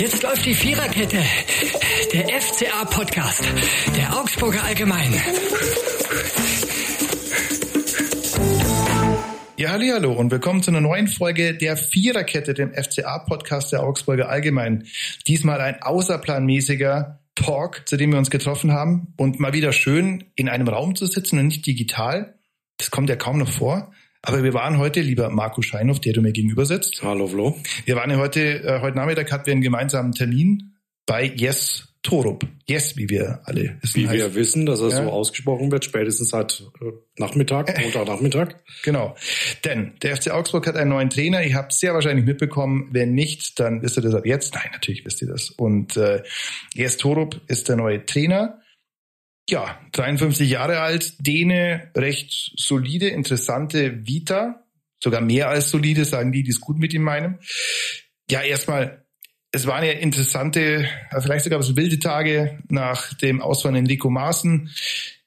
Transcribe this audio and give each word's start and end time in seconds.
Jetzt 0.00 0.22
läuft 0.22 0.46
die 0.46 0.54
Viererkette. 0.54 1.22
Der 2.14 2.40
FCA-Podcast. 2.40 3.46
Der 3.94 4.18
Augsburger 4.18 4.64
Allgemein. 4.64 5.12
Ja, 9.58 9.72
hallo 9.72 10.12
und 10.14 10.30
willkommen 10.30 10.62
zu 10.62 10.70
einer 10.70 10.80
neuen 10.80 11.06
Folge 11.06 11.52
der 11.52 11.76
Viererkette, 11.76 12.54
dem 12.54 12.72
FCA-Podcast 12.72 13.72
der 13.72 13.82
Augsburger 13.82 14.30
Allgemein. 14.30 14.86
Diesmal 15.26 15.60
ein 15.60 15.82
außerplanmäßiger 15.82 17.20
Talk, 17.34 17.86
zu 17.86 17.98
dem 17.98 18.12
wir 18.12 18.18
uns 18.18 18.30
getroffen 18.30 18.72
haben 18.72 19.12
und 19.18 19.38
mal 19.38 19.52
wieder 19.52 19.74
schön 19.74 20.24
in 20.34 20.48
einem 20.48 20.68
Raum 20.68 20.94
zu 20.94 21.04
sitzen 21.04 21.38
und 21.38 21.48
nicht 21.48 21.66
digital. 21.66 22.38
Das 22.78 22.90
kommt 22.90 23.10
ja 23.10 23.16
kaum 23.16 23.36
noch 23.36 23.50
vor. 23.50 23.92
Aber 24.22 24.42
wir 24.42 24.52
waren 24.52 24.78
heute, 24.78 25.00
lieber 25.00 25.30
Marco 25.30 25.62
Scheinhoff, 25.62 26.00
der 26.00 26.12
du 26.12 26.20
mir 26.20 26.32
gegenüber 26.32 26.66
sitzt. 26.66 27.02
Hallo 27.02 27.26
Flo. 27.26 27.56
Wir 27.86 27.96
waren 27.96 28.10
ja 28.10 28.18
heute, 28.18 28.62
äh, 28.62 28.80
heute 28.80 28.96
Nachmittag 28.96 29.32
hatten 29.32 29.46
wir 29.46 29.52
einen 29.52 29.62
gemeinsamen 29.62 30.12
Termin 30.12 30.74
bei 31.06 31.24
Yes 31.24 31.88
Torup. 32.02 32.46
Yes, 32.66 32.96
wie 32.96 33.08
wir 33.08 33.40
alle 33.44 33.78
wissen. 33.80 34.02
Wie 34.02 34.08
heißt. 34.08 34.18
wir 34.18 34.34
wissen, 34.34 34.66
dass 34.66 34.80
er 34.80 34.88
ja. 34.88 35.04
so 35.04 35.10
ausgesprochen 35.10 35.70
wird, 35.70 35.84
spätestens 35.84 36.30
seit 36.30 36.62
äh, 36.82 36.92
Nachmittag, 37.18 37.78
Montagnachmittag. 37.82 38.56
genau. 38.82 39.16
Denn 39.64 39.94
der 40.02 40.16
FC 40.16 40.30
Augsburg 40.30 40.66
hat 40.66 40.76
einen 40.76 40.90
neuen 40.90 41.08
Trainer. 41.10 41.42
Ihr 41.42 41.54
habt 41.54 41.72
sehr 41.72 41.94
wahrscheinlich 41.94 42.26
mitbekommen. 42.26 42.88
Wenn 42.92 43.14
nicht, 43.14 43.58
dann 43.58 43.82
wisst 43.82 43.96
ihr 43.98 44.02
das 44.02 44.14
ab 44.14 44.26
jetzt. 44.26 44.54
Nein, 44.54 44.68
natürlich 44.72 45.04
wisst 45.06 45.22
ihr 45.22 45.28
das. 45.28 45.50
Und 45.50 45.96
äh, 45.96 46.22
Yes 46.74 46.98
Torup 46.98 47.40
ist 47.48 47.70
der 47.70 47.76
neue 47.76 48.04
Trainer 48.04 48.59
ja, 49.48 49.80
53 49.92 50.48
Jahre 50.48 50.80
alt, 50.80 51.14
Däne, 51.26 51.90
recht 51.96 52.52
solide, 52.56 53.08
interessante 53.08 54.06
Vita, 54.06 54.64
sogar 55.02 55.20
mehr 55.20 55.48
als 55.48 55.70
solide, 55.70 56.04
sagen 56.04 56.32
die, 56.32 56.42
die 56.42 56.50
es 56.50 56.60
gut 56.60 56.78
mit 56.78 56.92
ihm 56.92 57.02
meinen. 57.02 57.38
Ja, 58.30 58.42
erstmal, 58.42 59.04
es 59.52 59.66
waren 59.66 59.84
ja 59.84 59.92
interessante, 59.92 60.86
vielleicht 61.20 61.44
sogar 61.44 61.62
so 61.62 61.76
wilde 61.76 61.98
Tage 61.98 62.58
nach 62.68 63.14
dem 63.14 63.40
Ausfall 63.40 63.76
in 63.76 63.86
Lico 63.86 64.10
Maaßen. 64.10 64.70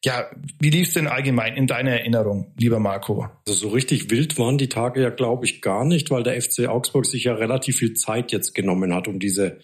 Ja, 0.06 0.30
wie 0.60 0.70
lief 0.70 0.88
es 0.88 0.94
denn 0.94 1.08
allgemein 1.08 1.56
in 1.56 1.68
deiner 1.68 1.92
Erinnerung, 1.92 2.54
lieber 2.58 2.80
Marco? 2.80 3.30
Also 3.48 3.68
so 3.68 3.70
richtig 3.70 4.10
wild 4.10 4.38
waren 4.38 4.58
die 4.58 4.68
Tage 4.68 5.02
ja, 5.02 5.10
glaube 5.10 5.46
ich, 5.46 5.62
gar 5.62 5.86
nicht, 5.86 6.12
weil 6.12 6.24
der 6.24 6.42
FC 6.42 6.68
Augsburg 6.68 7.06
sich 7.06 7.26
ja 7.26 7.34
relativ 7.34 7.78
viel 7.78 7.94
Zeit 7.94 8.34
jetzt 8.34 8.54
genommen 8.54 8.94
hat, 8.94 9.08
um 9.08 9.20
diese 9.20 9.60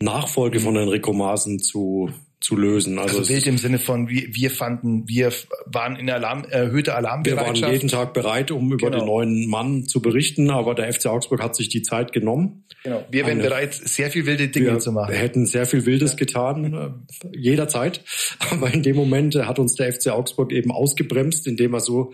Nachfolge 0.00 0.60
von 0.60 0.76
Enrico 0.76 1.12
Maaßen 1.12 1.58
zu 1.58 2.10
zu 2.42 2.56
lösen. 2.56 2.98
Also, 2.98 3.18
also 3.18 3.30
wild 3.30 3.46
im 3.46 3.56
Sinne 3.56 3.78
von, 3.78 4.08
wir, 4.08 4.26
wir 4.34 4.50
fanden, 4.50 5.08
wir 5.08 5.32
waren 5.66 5.96
in 5.96 6.10
Alarm, 6.10 6.44
erhöhte 6.44 6.94
Alarmbereitschaft. 6.94 7.56
Wir 7.56 7.62
waren 7.62 7.72
jeden 7.72 7.88
Tag 7.88 8.12
bereit, 8.12 8.50
um 8.50 8.72
über 8.72 8.90
genau. 8.90 8.98
den 8.98 9.06
neuen 9.06 9.48
Mann 9.48 9.86
zu 9.86 10.02
berichten, 10.02 10.50
aber 10.50 10.74
der 10.74 10.92
FC 10.92 11.06
Augsburg 11.06 11.40
hat 11.42 11.54
sich 11.54 11.68
die 11.68 11.82
Zeit 11.82 12.12
genommen. 12.12 12.64
Genau. 12.82 13.06
Wir 13.10 13.26
wären 13.26 13.38
bereit, 13.38 13.74
sehr 13.74 14.10
viel 14.10 14.26
wilde 14.26 14.48
Dinge 14.48 14.78
zu 14.78 14.90
machen. 14.90 15.12
Wir 15.12 15.18
hätten 15.18 15.46
sehr 15.46 15.66
viel 15.66 15.86
Wildes 15.86 16.16
getan, 16.16 16.74
äh, 16.74 17.36
jederzeit. 17.36 18.02
Aber 18.50 18.72
in 18.72 18.82
dem 18.82 18.96
Moment 18.96 19.36
hat 19.36 19.58
uns 19.60 19.76
der 19.76 19.92
FC 19.92 20.08
Augsburg 20.08 20.52
eben 20.52 20.72
ausgebremst, 20.72 21.46
indem 21.46 21.74
er 21.74 21.80
so 21.80 22.12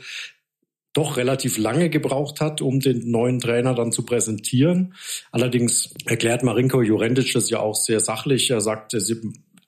doch 0.93 1.17
relativ 1.17 1.59
lange 1.59 1.91
gebraucht 1.91 2.41
hat, 2.41 2.61
um 2.61 2.81
den 2.81 3.11
neuen 3.11 3.41
Trainer 3.41 3.75
dann 3.75 3.93
zu 3.93 4.05
präsentieren. 4.05 4.95
Allerdings 5.31 5.95
erklärt 6.07 6.43
Marinko 6.43 6.83
Jurendic 6.83 7.33
das 7.35 7.51
ja 7.51 7.61
auch 7.61 7.77
sehr 7.77 8.01
sachlich. 8.01 8.51
Er 8.51 8.61
sagt, 8.61 8.95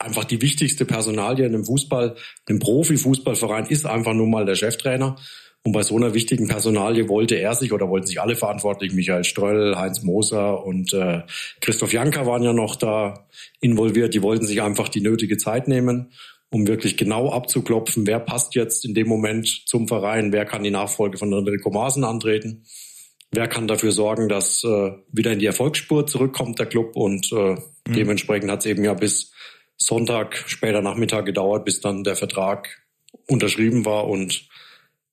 einfach 0.01 0.25
die 0.25 0.43
wichtigste 0.43 0.85
Personalie 0.85 1.47
in 1.47 1.55
einem 1.55 1.65
Fußball, 1.65 2.17
einem 2.49 2.59
Profifußballverein 2.59 3.67
ist 3.67 3.87
einfach 3.87 4.15
nun 4.15 4.31
mal 4.31 4.47
der 4.47 4.55
Cheftrainer. 4.55 5.17
Und 5.63 5.73
bei 5.73 5.83
so 5.83 5.95
einer 5.95 6.15
wichtigen 6.15 6.49
Personalie 6.49 7.09
wollte 7.11 7.35
er 7.35 7.55
sich 7.55 7.73
oder 7.75 7.91
wollten 7.91 8.07
sich 8.07 8.19
alle 8.19 8.35
verantwortlich, 8.35 8.95
Michael 8.95 9.25
Ströll, 9.25 9.77
Heinz 9.77 10.03
Moser 10.03 10.65
und 10.65 10.95
äh, 10.95 11.21
Christoph 11.61 11.93
Janka 11.93 12.25
waren 12.25 12.43
ja 12.43 12.55
noch 12.55 12.77
da 12.77 13.27
involviert. 13.61 14.15
Die 14.15 14.23
wollten 14.23 14.47
sich 14.47 14.63
einfach 14.63 14.89
die 14.89 15.03
nötige 15.03 15.37
Zeit 15.37 15.69
nehmen, 15.69 16.13
um 16.49 16.67
wirklich 16.67 16.97
genau 16.97 17.31
abzuklopfen, 17.31 18.07
wer 18.07 18.21
passt 18.21 18.55
jetzt 18.55 18.87
in 18.87 18.95
dem 18.95 19.07
Moment 19.07 19.63
zum 19.67 19.87
Verein, 19.87 20.33
wer 20.33 20.47
kann 20.47 20.63
die 20.63 20.71
Nachfolge 20.71 21.19
von 21.19 21.31
Enrico 21.31 21.71
Maaßen 21.71 22.05
antreten, 22.05 22.65
wer 23.31 23.47
kann 23.47 23.69
dafür 23.69 23.93
sorgen, 23.93 24.31
dass 24.31 24.65
äh, 24.65 24.93
wieder 25.13 25.33
in 25.33 25.41
die 25.41 25.47
Erfolgsspur 25.47 26.07
zurückkommt 26.07 26.59
der 26.59 26.67
Club 26.67 26.97
und 26.97 27.31
äh, 27.33 27.37
mhm. 27.37 27.59
dementsprechend 27.87 28.51
hat 28.51 28.61
es 28.61 28.67
eben 28.67 28.83
ja 28.83 28.95
bis 28.95 29.31
Sonntag, 29.81 30.45
später 30.47 30.83
Nachmittag 30.83 31.25
gedauert, 31.25 31.65
bis 31.65 31.81
dann 31.81 32.05
der 32.05 32.17
Vertrag 32.17 32.83
unterschrieben 33.27 33.85
war 33.85 34.07
und 34.07 34.49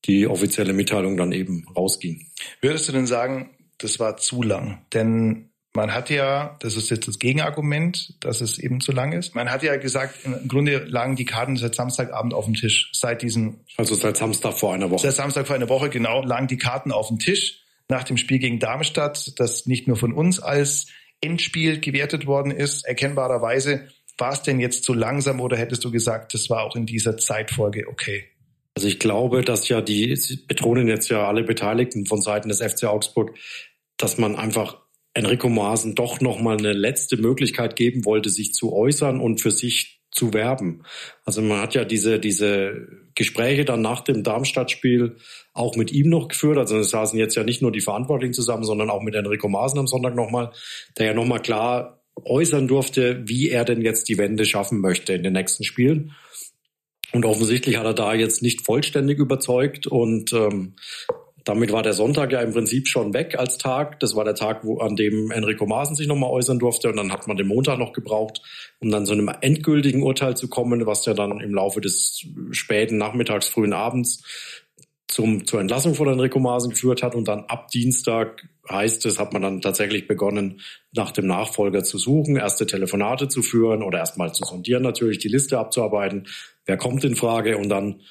die 0.06 0.28
offizielle 0.28 0.74
Mitteilung 0.74 1.18
dann 1.18 1.32
eben 1.32 1.66
rausging. 1.76 2.28
Würdest 2.62 2.88
du 2.88 2.92
denn 2.92 3.08
sagen, 3.08 3.50
das 3.78 4.00
war 4.00 4.18
zu 4.18 4.44
lang? 4.44 4.86
Denn 4.94 5.50
man 5.74 5.94
hat 5.94 6.10
ja, 6.10 6.58
das 6.60 6.76
ist 6.76 6.90
jetzt 6.90 7.08
das 7.08 7.20
Gegenargument, 7.20 8.16
dass 8.20 8.42
es 8.42 8.58
eben 8.58 8.82
zu 8.82 8.92
lang 8.92 9.14
ist. 9.14 9.36
Man 9.36 9.50
hat 9.50 9.64
ja 9.64 9.76
gesagt, 9.78 10.26
im 10.26 10.48
Grunde 10.48 10.80
lagen 10.80 11.16
die 11.16 11.26
Karten 11.26 11.56
seit 11.56 11.76
Samstagabend 11.76 12.34
auf 12.34 12.46
dem 12.46 12.56
Tisch. 12.56 12.90
Seit 12.94 13.22
diesem. 13.22 13.60
Also 13.78 13.96
seit 13.96 14.18
Samstag 14.18 14.58
vor 14.58 14.74
einer 14.74 14.90
Woche. 14.90 15.04
Seit 15.04 15.16
Samstag 15.16 15.48
vor 15.48 15.56
einer 15.56 15.70
Woche, 15.70 15.90
genau, 15.90 16.24
lagen 16.24 16.48
die 16.48 16.58
Karten 16.58 16.92
auf 16.92 17.08
dem 17.10 17.20
Tisch 17.20 17.64
nach 17.90 18.04
dem 18.04 18.18
Spiel 18.18 18.40
gegen 18.40 18.60
Darmstadt, 18.60 19.40
das 19.40 19.66
nicht 19.66 19.88
nur 19.88 19.98
von 19.98 20.14
uns 20.14 20.40
als 20.40 20.88
Endspiel 21.22 21.80
gewertet 21.80 22.26
worden 22.26 22.52
ist, 22.52 22.86
erkennbarerweise, 22.86 23.88
war 24.18 24.34
es 24.34 24.42
denn 24.42 24.60
jetzt 24.60 24.84
zu 24.84 24.94
langsam 24.94 25.40
oder 25.42 25.58
hättest 25.58 25.84
du 25.84 25.92
gesagt, 25.92 26.34
das 26.34 26.50
war 26.50 26.64
auch 26.64 26.76
in 26.76 26.86
dieser 26.86 27.18
Zeitfolge 27.18 27.88
okay? 27.88 28.26
Also 28.76 28.88
ich 28.88 29.00
glaube, 29.00 29.42
dass 29.42 29.70
ja 29.70 29.82
die, 29.82 30.16
betonen 30.48 30.88
jetzt 30.88 31.10
ja 31.10 31.28
alle 31.28 31.44
Beteiligten 31.44 32.06
von 32.06 32.22
Seiten 32.22 32.50
des 32.50 32.62
FC 32.62 32.84
Augsburg, 32.84 33.34
dass 33.98 34.20
man 34.20 34.36
einfach 34.36 34.78
Enrico 35.16 35.50
Maaßen 35.50 35.96
doch 35.96 36.22
nochmal 36.22 36.58
eine 36.58 36.74
letzte 36.74 37.18
Möglichkeit 37.18 37.76
geben 37.76 38.06
wollte, 38.06 38.30
sich 38.30 38.54
zu 38.54 38.74
äußern 38.74 39.20
und 39.20 39.42
für 39.42 39.50
sich 39.50 40.04
zu 40.12 40.34
werben. 40.34 40.84
Also 41.26 41.42
man 41.42 41.60
hat 41.60 41.74
ja 41.74 41.86
diese, 41.86 42.20
diese 42.20 42.88
Gespräche 43.16 43.66
dann 43.66 43.82
nach 43.82 44.02
dem 44.02 44.24
Darmstadt-Spiel 44.24 45.18
auch 45.54 45.76
mit 45.76 45.92
ihm 45.92 46.10
noch 46.10 46.28
geführt. 46.28 46.58
Also 46.60 46.78
es 46.78 46.92
saßen 46.92 47.18
jetzt 47.18 47.36
ja 47.36 47.44
nicht 47.44 47.64
nur 47.64 47.72
die 47.72 47.82
Verantwortlichen 47.82 48.34
zusammen, 48.34 48.64
sondern 48.64 48.92
auch 48.92 49.02
mit 49.02 49.16
Enrico 49.16 49.50
Maaßen 49.50 49.80
am 49.80 49.88
Sonntag 49.88 50.16
nochmal, 50.16 50.52
der 50.98 51.08
ja 51.08 51.14
nochmal 51.14 51.42
klar 51.42 51.97
äußern 52.26 52.68
durfte, 52.68 53.22
wie 53.26 53.50
er 53.50 53.66
denn 53.66 53.82
jetzt 53.82 54.10
die 54.10 54.18
Wende 54.18 54.46
schaffen 54.46 54.80
möchte 54.80 55.14
in 55.14 55.24
den 55.24 55.34
nächsten 55.34 55.64
Spielen. 55.64 56.14
Und 57.14 57.26
offensichtlich 57.26 57.78
hat 57.78 57.86
er 57.86 57.94
da 57.94 58.14
jetzt 58.14 58.42
nicht 58.42 58.66
vollständig 58.66 59.20
überzeugt 59.20 59.88
und 59.88 60.34
ähm, 60.34 60.76
damit 61.48 61.72
war 61.72 61.82
der 61.82 61.94
Sonntag 61.94 62.34
ja 62.34 62.42
im 62.42 62.52
Prinzip 62.52 62.90
schon 62.90 63.14
weg 63.14 63.40
als 63.40 63.58
Tag. 63.58 64.02
Das 64.02 64.18
war 64.18 64.26
der 64.26 64.36
Tag, 64.36 64.66
wo, 64.66 64.80
an 64.80 64.98
dem 64.98 65.32
Enrico 65.32 65.66
Maaßen 65.66 65.96
sich 65.96 66.06
nochmal 66.06 66.30
äußern 66.30 66.60
durfte. 66.60 66.90
Und 66.90 66.98
dann 66.98 67.14
hat 67.14 67.26
man 67.26 67.38
den 67.38 67.48
Montag 67.48 67.80
noch 67.80 67.94
gebraucht, 67.94 68.42
um 68.80 68.92
dann 68.92 69.06
zu 69.06 69.14
einem 69.14 69.32
endgültigen 69.40 70.04
Urteil 70.04 70.36
zu 70.36 70.50
kommen, 70.50 70.86
was 70.86 71.06
ja 71.06 71.14
dann 71.14 71.40
im 71.40 71.54
Laufe 71.54 71.80
des 71.80 72.26
späten 72.52 72.98
Nachmittags, 72.98 73.48
frühen 73.48 73.72
Abends 73.72 74.24
zum, 75.08 75.48
zur 75.48 75.62
Entlassung 75.62 75.96
von 75.96 76.10
Enrico 76.10 76.38
Maaßen 76.40 76.72
geführt 76.72 77.02
hat. 77.02 77.16
Und 77.16 77.30
dann 77.30 77.46
ab 77.46 77.70
Dienstag 77.70 78.50
heißt 78.70 79.06
es, 79.06 79.20
hat 79.20 79.34
man 79.34 79.42
dann 79.42 79.62
tatsächlich 79.62 80.08
begonnen, 80.08 80.62
nach 80.94 81.12
dem 81.12 81.28
Nachfolger 81.28 81.84
zu 81.84 81.98
suchen, 81.98 82.36
erste 82.36 82.66
Telefonate 82.66 83.28
zu 83.28 83.42
führen 83.42 83.84
oder 83.84 84.00
erstmal 84.00 84.34
zu 84.34 84.44
sondieren, 84.44 84.84
natürlich 84.84 85.20
die 85.20 85.28
Liste 85.28 85.58
abzuarbeiten. 85.58 86.28
Wer 86.66 86.78
kommt 86.78 87.04
in 87.04 87.16
Frage? 87.16 87.58
Und 87.58 87.70
dann 87.70 88.02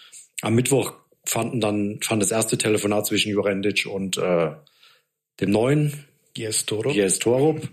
am 0.42 0.54
Mittwoch 0.54 0.92
fanden 1.24 1.60
dann, 1.60 1.98
fand 2.02 2.22
das 2.22 2.30
erste 2.30 2.56
Telefonat 2.56 3.06
zwischen 3.06 3.32
Jurendic 3.32 3.86
und 3.86 4.16
äh, 4.16 4.52
dem 5.40 5.50
neuen 5.50 6.04
Gies 6.34 6.66
Torup. 6.66 6.92
Gies 6.92 7.18
Torup. 7.18 7.68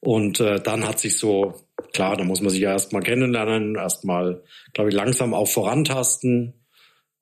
Und 0.00 0.40
äh, 0.40 0.60
dann 0.60 0.86
hat 0.86 0.98
sich 0.98 1.18
so, 1.18 1.54
klar, 1.92 2.16
da 2.16 2.24
muss 2.24 2.40
man 2.40 2.50
sich 2.50 2.60
ja 2.60 2.72
erstmal 2.72 3.02
kennenlernen, 3.02 3.76
erstmal, 3.76 4.42
glaube 4.74 4.90
ich, 4.90 4.94
langsam 4.94 5.32
auch 5.32 5.48
vorantasten. 5.48 6.52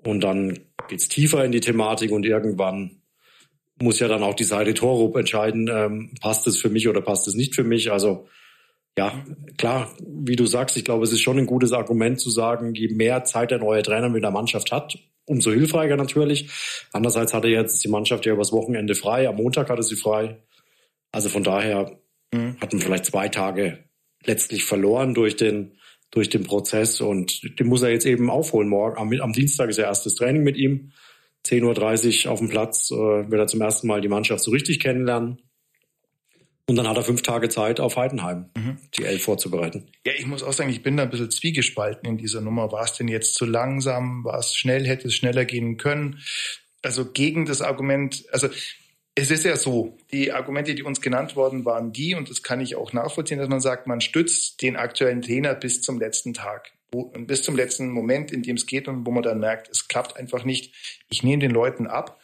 Und 0.04 0.24
dann 0.24 0.58
geht's 0.88 1.08
tiefer 1.08 1.44
in 1.44 1.52
die 1.52 1.60
Thematik 1.60 2.10
und 2.10 2.26
irgendwann 2.26 3.01
muss 3.82 3.98
ja 3.98 4.08
dann 4.08 4.22
auch 4.22 4.34
die 4.34 4.44
Seite 4.44 4.74
Torup 4.74 5.16
entscheiden, 5.16 5.68
ähm, 5.72 6.10
passt 6.20 6.46
es 6.46 6.58
für 6.58 6.70
mich 6.70 6.88
oder 6.88 7.00
passt 7.00 7.28
es 7.28 7.34
nicht 7.34 7.54
für 7.54 7.64
mich. 7.64 7.92
Also 7.92 8.28
ja, 8.96 9.24
klar, 9.56 9.90
wie 10.00 10.36
du 10.36 10.46
sagst, 10.46 10.76
ich 10.76 10.84
glaube, 10.84 11.04
es 11.04 11.12
ist 11.12 11.22
schon 11.22 11.38
ein 11.38 11.46
gutes 11.46 11.72
Argument 11.72 12.20
zu 12.20 12.30
sagen, 12.30 12.74
je 12.74 12.88
mehr 12.88 13.24
Zeit 13.24 13.50
der 13.50 13.58
neue 13.58 13.82
Trainer 13.82 14.10
mit 14.10 14.22
der 14.22 14.30
Mannschaft 14.30 14.70
hat, 14.70 14.98
umso 15.24 15.50
hilfreicher 15.50 15.96
natürlich. 15.96 16.50
Andererseits 16.92 17.32
hatte 17.32 17.48
jetzt 17.48 17.82
die 17.84 17.88
Mannschaft 17.88 18.26
ja 18.26 18.34
übers 18.34 18.52
Wochenende 18.52 18.94
frei, 18.94 19.28
am 19.28 19.36
Montag 19.36 19.70
hatte 19.70 19.82
sie 19.82 19.96
frei. 19.96 20.38
Also 21.10 21.28
von 21.28 21.42
daher 21.42 21.98
mhm. 22.32 22.56
hat 22.60 22.72
man 22.72 22.82
vielleicht 22.82 23.06
zwei 23.06 23.28
Tage 23.28 23.78
letztlich 24.24 24.64
verloren 24.64 25.14
durch 25.14 25.36
den 25.36 25.78
durch 26.12 26.28
den 26.28 26.44
Prozess 26.44 27.00
und 27.00 27.58
den 27.58 27.66
muss 27.68 27.80
er 27.80 27.90
jetzt 27.90 28.04
eben 28.04 28.28
aufholen 28.28 28.68
morgen. 28.68 28.98
Am, 28.98 29.10
am 29.18 29.32
Dienstag 29.32 29.70
ist 29.70 29.78
ja 29.78 29.84
erstes 29.84 30.14
Training 30.14 30.42
mit 30.42 30.58
ihm. 30.58 30.92
10.30 31.46 32.26
Uhr 32.26 32.32
auf 32.32 32.38
dem 32.38 32.48
Platz 32.48 32.90
äh, 32.90 32.94
wird 32.94 33.40
er 33.40 33.46
zum 33.46 33.60
ersten 33.60 33.86
Mal 33.86 34.00
die 34.00 34.08
Mannschaft 34.08 34.42
so 34.42 34.50
richtig 34.50 34.80
kennenlernen. 34.80 35.38
Und 36.66 36.76
dann 36.76 36.88
hat 36.88 36.96
er 36.96 37.02
fünf 37.02 37.22
Tage 37.22 37.48
Zeit 37.48 37.80
auf 37.80 37.96
Heidenheim, 37.96 38.50
mhm. 38.56 38.78
die 38.96 39.04
Elf 39.04 39.24
vorzubereiten. 39.24 39.90
Ja, 40.06 40.12
ich 40.16 40.26
muss 40.26 40.42
auch 40.42 40.52
sagen, 40.52 40.70
ich 40.70 40.82
bin 40.82 40.96
da 40.96 41.02
ein 41.02 41.10
bisschen 41.10 41.30
zwiegespalten 41.30 42.08
in 42.08 42.18
dieser 42.18 42.40
Nummer. 42.40 42.70
War 42.70 42.84
es 42.84 42.92
denn 42.94 43.08
jetzt 43.08 43.34
zu 43.34 43.44
langsam? 43.44 44.24
War 44.24 44.38
es 44.38 44.54
schnell? 44.54 44.86
Hätte 44.86 45.08
es 45.08 45.14
schneller 45.14 45.44
gehen 45.44 45.76
können? 45.76 46.20
Also 46.80 47.04
gegen 47.04 47.46
das 47.46 47.62
Argument, 47.62 48.24
also 48.32 48.48
es 49.14 49.30
ist 49.30 49.44
ja 49.44 49.56
so, 49.56 49.98
die 50.10 50.32
Argumente, 50.32 50.74
die 50.74 50.82
uns 50.82 51.00
genannt 51.00 51.36
worden 51.36 51.64
waren 51.64 51.92
die, 51.92 52.14
und 52.14 52.30
das 52.30 52.42
kann 52.42 52.60
ich 52.60 52.76
auch 52.76 52.92
nachvollziehen, 52.92 53.38
dass 53.38 53.48
man 53.48 53.60
sagt, 53.60 53.86
man 53.86 54.00
stützt 54.00 54.62
den 54.62 54.76
aktuellen 54.76 55.22
Trainer 55.22 55.54
bis 55.54 55.82
zum 55.82 55.98
letzten 55.98 56.32
Tag, 56.32 56.72
bis 57.26 57.42
zum 57.42 57.56
letzten 57.56 57.90
Moment, 57.90 58.30
in 58.32 58.42
dem 58.42 58.56
es 58.56 58.66
geht 58.66 58.88
und 58.88 59.06
wo 59.06 59.10
man 59.10 59.22
dann 59.22 59.40
merkt, 59.40 59.68
es 59.70 59.88
klappt 59.88 60.16
einfach 60.16 60.44
nicht. 60.44 60.74
Ich 61.08 61.22
nehme 61.22 61.40
den 61.40 61.50
Leuten 61.50 61.86
ab, 61.86 62.20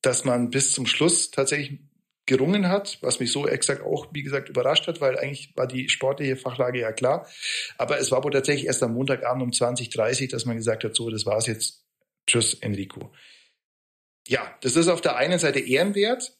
dass 0.00 0.24
man 0.24 0.50
bis 0.50 0.72
zum 0.72 0.86
Schluss 0.86 1.30
tatsächlich 1.30 1.80
gerungen 2.26 2.68
hat, 2.68 2.98
was 3.00 3.18
mich 3.18 3.32
so 3.32 3.48
exakt 3.48 3.82
auch, 3.82 4.06
wie 4.12 4.22
gesagt, 4.22 4.48
überrascht 4.48 4.86
hat, 4.86 5.00
weil 5.00 5.18
eigentlich 5.18 5.56
war 5.56 5.66
die 5.66 5.88
sportliche 5.88 6.36
Fachlage 6.36 6.80
ja 6.80 6.92
klar. 6.92 7.26
Aber 7.78 7.98
es 7.98 8.10
war 8.10 8.22
wohl 8.22 8.30
tatsächlich 8.30 8.66
erst 8.66 8.82
am 8.82 8.94
Montagabend 8.94 9.42
um 9.42 9.50
20.30 9.50 10.30
dass 10.30 10.44
man 10.44 10.56
gesagt 10.56 10.84
hat, 10.84 10.94
so, 10.94 11.10
das 11.10 11.26
war's 11.26 11.46
jetzt. 11.46 11.84
Tschüss, 12.26 12.54
Enrico 12.54 13.10
ja, 14.28 14.40
das 14.60 14.76
ist 14.76 14.88
auf 14.88 15.00
der 15.00 15.16
einen 15.16 15.38
Seite 15.38 15.60
ehrenwert. 15.60 16.36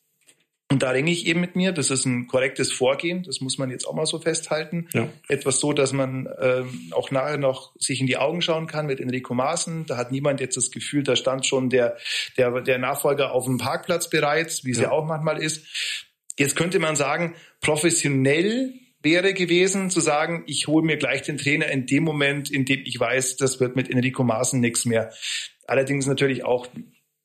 Und 0.73 0.83
da 0.83 0.91
ringe 0.91 1.11
ich 1.11 1.27
eben 1.27 1.41
mit 1.41 1.55
mir. 1.55 1.73
Das 1.73 1.91
ist 1.91 2.07
ein 2.07 2.27
korrektes 2.27 2.73
Vorgehen. 2.73 3.25
Das 3.25 3.41
muss 3.41 3.59
man 3.59 3.71
jetzt 3.71 3.87
auch 3.87 3.93
mal 3.93 4.07
so 4.07 4.19
festhalten. 4.19 4.89
Ja. 4.95 5.09
Etwas 5.29 5.61
so, 5.61 5.73
dass 5.75 5.93
man 5.93 6.29
ähm, 6.41 6.91
auch 6.93 7.11
nachher 7.11 7.37
noch 7.37 7.75
sich 7.79 8.01
in 8.01 8.07
die 8.07 8.17
Augen 8.17 8.41
schauen 8.41 8.67
kann 8.67 8.87
mit 8.87 8.99
Enrico 8.99 9.35
Maaßen. 9.35 9.85
Da 9.87 9.99
hat 9.99 10.13
niemand 10.13 10.41
jetzt 10.41 10.57
das 10.57 10.71
Gefühl, 10.71 11.03
da 11.03 11.15
stand 11.15 11.47
schon 11.47 11.69
der, 11.69 11.99
der, 12.39 12.63
der 12.63 12.79
Nachfolger 12.79 13.33
auf 13.33 13.45
dem 13.45 13.59
Parkplatz 13.59 14.09
bereits, 14.09 14.65
wie 14.65 14.71
es 14.71 14.79
ja. 14.79 14.85
ja 14.85 14.91
auch 14.93 15.05
manchmal 15.05 15.43
ist. 15.43 15.67
Jetzt 16.39 16.57
könnte 16.57 16.79
man 16.79 16.97
sagen, 16.97 17.35
professionell 17.61 18.73
wäre 19.03 19.35
gewesen, 19.35 19.91
zu 19.91 20.01
sagen, 20.01 20.45
ich 20.47 20.69
hole 20.69 20.87
mir 20.87 20.97
gleich 20.97 21.23
den 21.23 21.37
Trainer 21.37 21.67
in 21.67 21.87
dem 21.87 22.05
Moment, 22.05 22.51
in 22.51 22.65
dem 22.65 22.81
ich 22.85 22.99
weiß, 22.99 23.37
das 23.37 23.61
wird 23.61 23.77
mit 23.77 23.91
Enrico 23.91 24.25
Maaßen 24.25 24.59
nichts 24.61 24.87
mehr. 24.87 25.13
Allerdings 25.67 26.07
natürlich 26.07 26.45
auch 26.45 26.67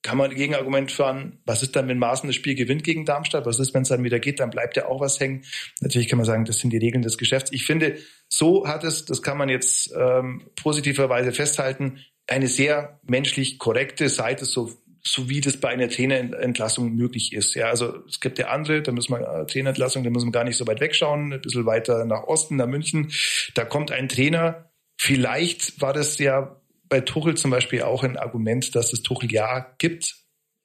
kann 0.04 0.18
man 0.18 0.34
Gegenargument 0.34 0.92
fahren, 0.92 1.40
was 1.46 1.64
ist 1.64 1.76
dann, 1.76 1.88
wenn 1.88 2.00
Maaßen 2.00 2.28
das 2.28 2.36
Spiel 2.36 2.56
gewinnt 2.56 2.84
gegen 2.84 3.06
Darmstadt? 3.06 3.46
Was 3.46 3.60
ist, 3.60 3.74
wenn 3.74 3.82
es 3.82 3.90
dann 3.90 4.04
wieder 4.04 4.20
geht? 4.20 4.40
Dann 4.40 4.50
bleibt 4.50 4.78
ja 4.78 4.88
auch 4.88 5.02
was 5.02 5.20
hängen. 5.20 5.44
Natürlich 5.82 6.08
kann 6.08 6.18
man 6.18 6.26
sagen, 6.26 6.46
das 6.46 6.60
sind 6.60 6.72
die 6.72 6.78
Regeln 6.78 7.02
des 7.02 7.18
Geschäfts. 7.18 7.52
Ich 7.52 7.66
finde, 7.66 7.98
so 8.30 8.68
hat 8.68 8.84
es, 8.84 9.06
das 9.06 9.22
kann 9.22 9.38
man 9.38 9.50
jetzt 9.50 9.94
ähm, 9.98 10.50
positiverweise 10.56 11.32
festhalten, 11.32 12.00
eine 12.28 12.48
sehr 12.48 13.00
menschlich 13.04 13.58
korrekte 13.58 14.10
Seite, 14.10 14.46
so 14.46 14.72
so 15.04 15.30
wie 15.30 15.42
das 15.42 15.58
bei 15.58 15.70
einer 15.70 15.90
Trainerentlassung 15.90 16.94
möglich 16.96 17.34
ist. 17.34 17.56
Ja, 17.56 17.68
also 17.68 18.04
es 18.08 18.20
gibt 18.20 18.40
ja 18.40 18.48
andere, 18.48 18.82
da 18.82 18.92
müssen 18.92 19.14
wir 19.14 19.22
äh, 19.22 19.46
Trainerentlassung, 19.46 20.04
da 20.04 20.10
müssen 20.10 20.28
wir 20.28 20.32
gar 20.32 20.44
nicht 20.44 20.58
so 20.58 20.68
weit 20.68 20.82
wegschauen, 20.82 21.34
ein 21.34 21.42
bisschen 21.42 21.66
weiter 21.66 22.06
nach 22.06 22.24
Osten, 22.24 22.58
nach 22.58 22.68
München. 22.68 23.12
Da 23.54 23.66
kommt 23.66 23.92
ein 23.92 24.10
Trainer. 24.10 24.70
Vielleicht 24.98 25.82
war 25.82 25.94
das 25.94 26.18
ja 26.18 26.60
bei 26.89 27.01
Tuchel 27.01 27.36
zum 27.36 27.51
Beispiel 27.51 27.84
auch 27.84 28.04
ein 28.04 28.18
Argument, 28.18 28.75
dass 28.75 28.94
es 28.94 29.01
Tuchel 29.01 29.31
ja 29.31 29.74
gibt, 29.78 30.16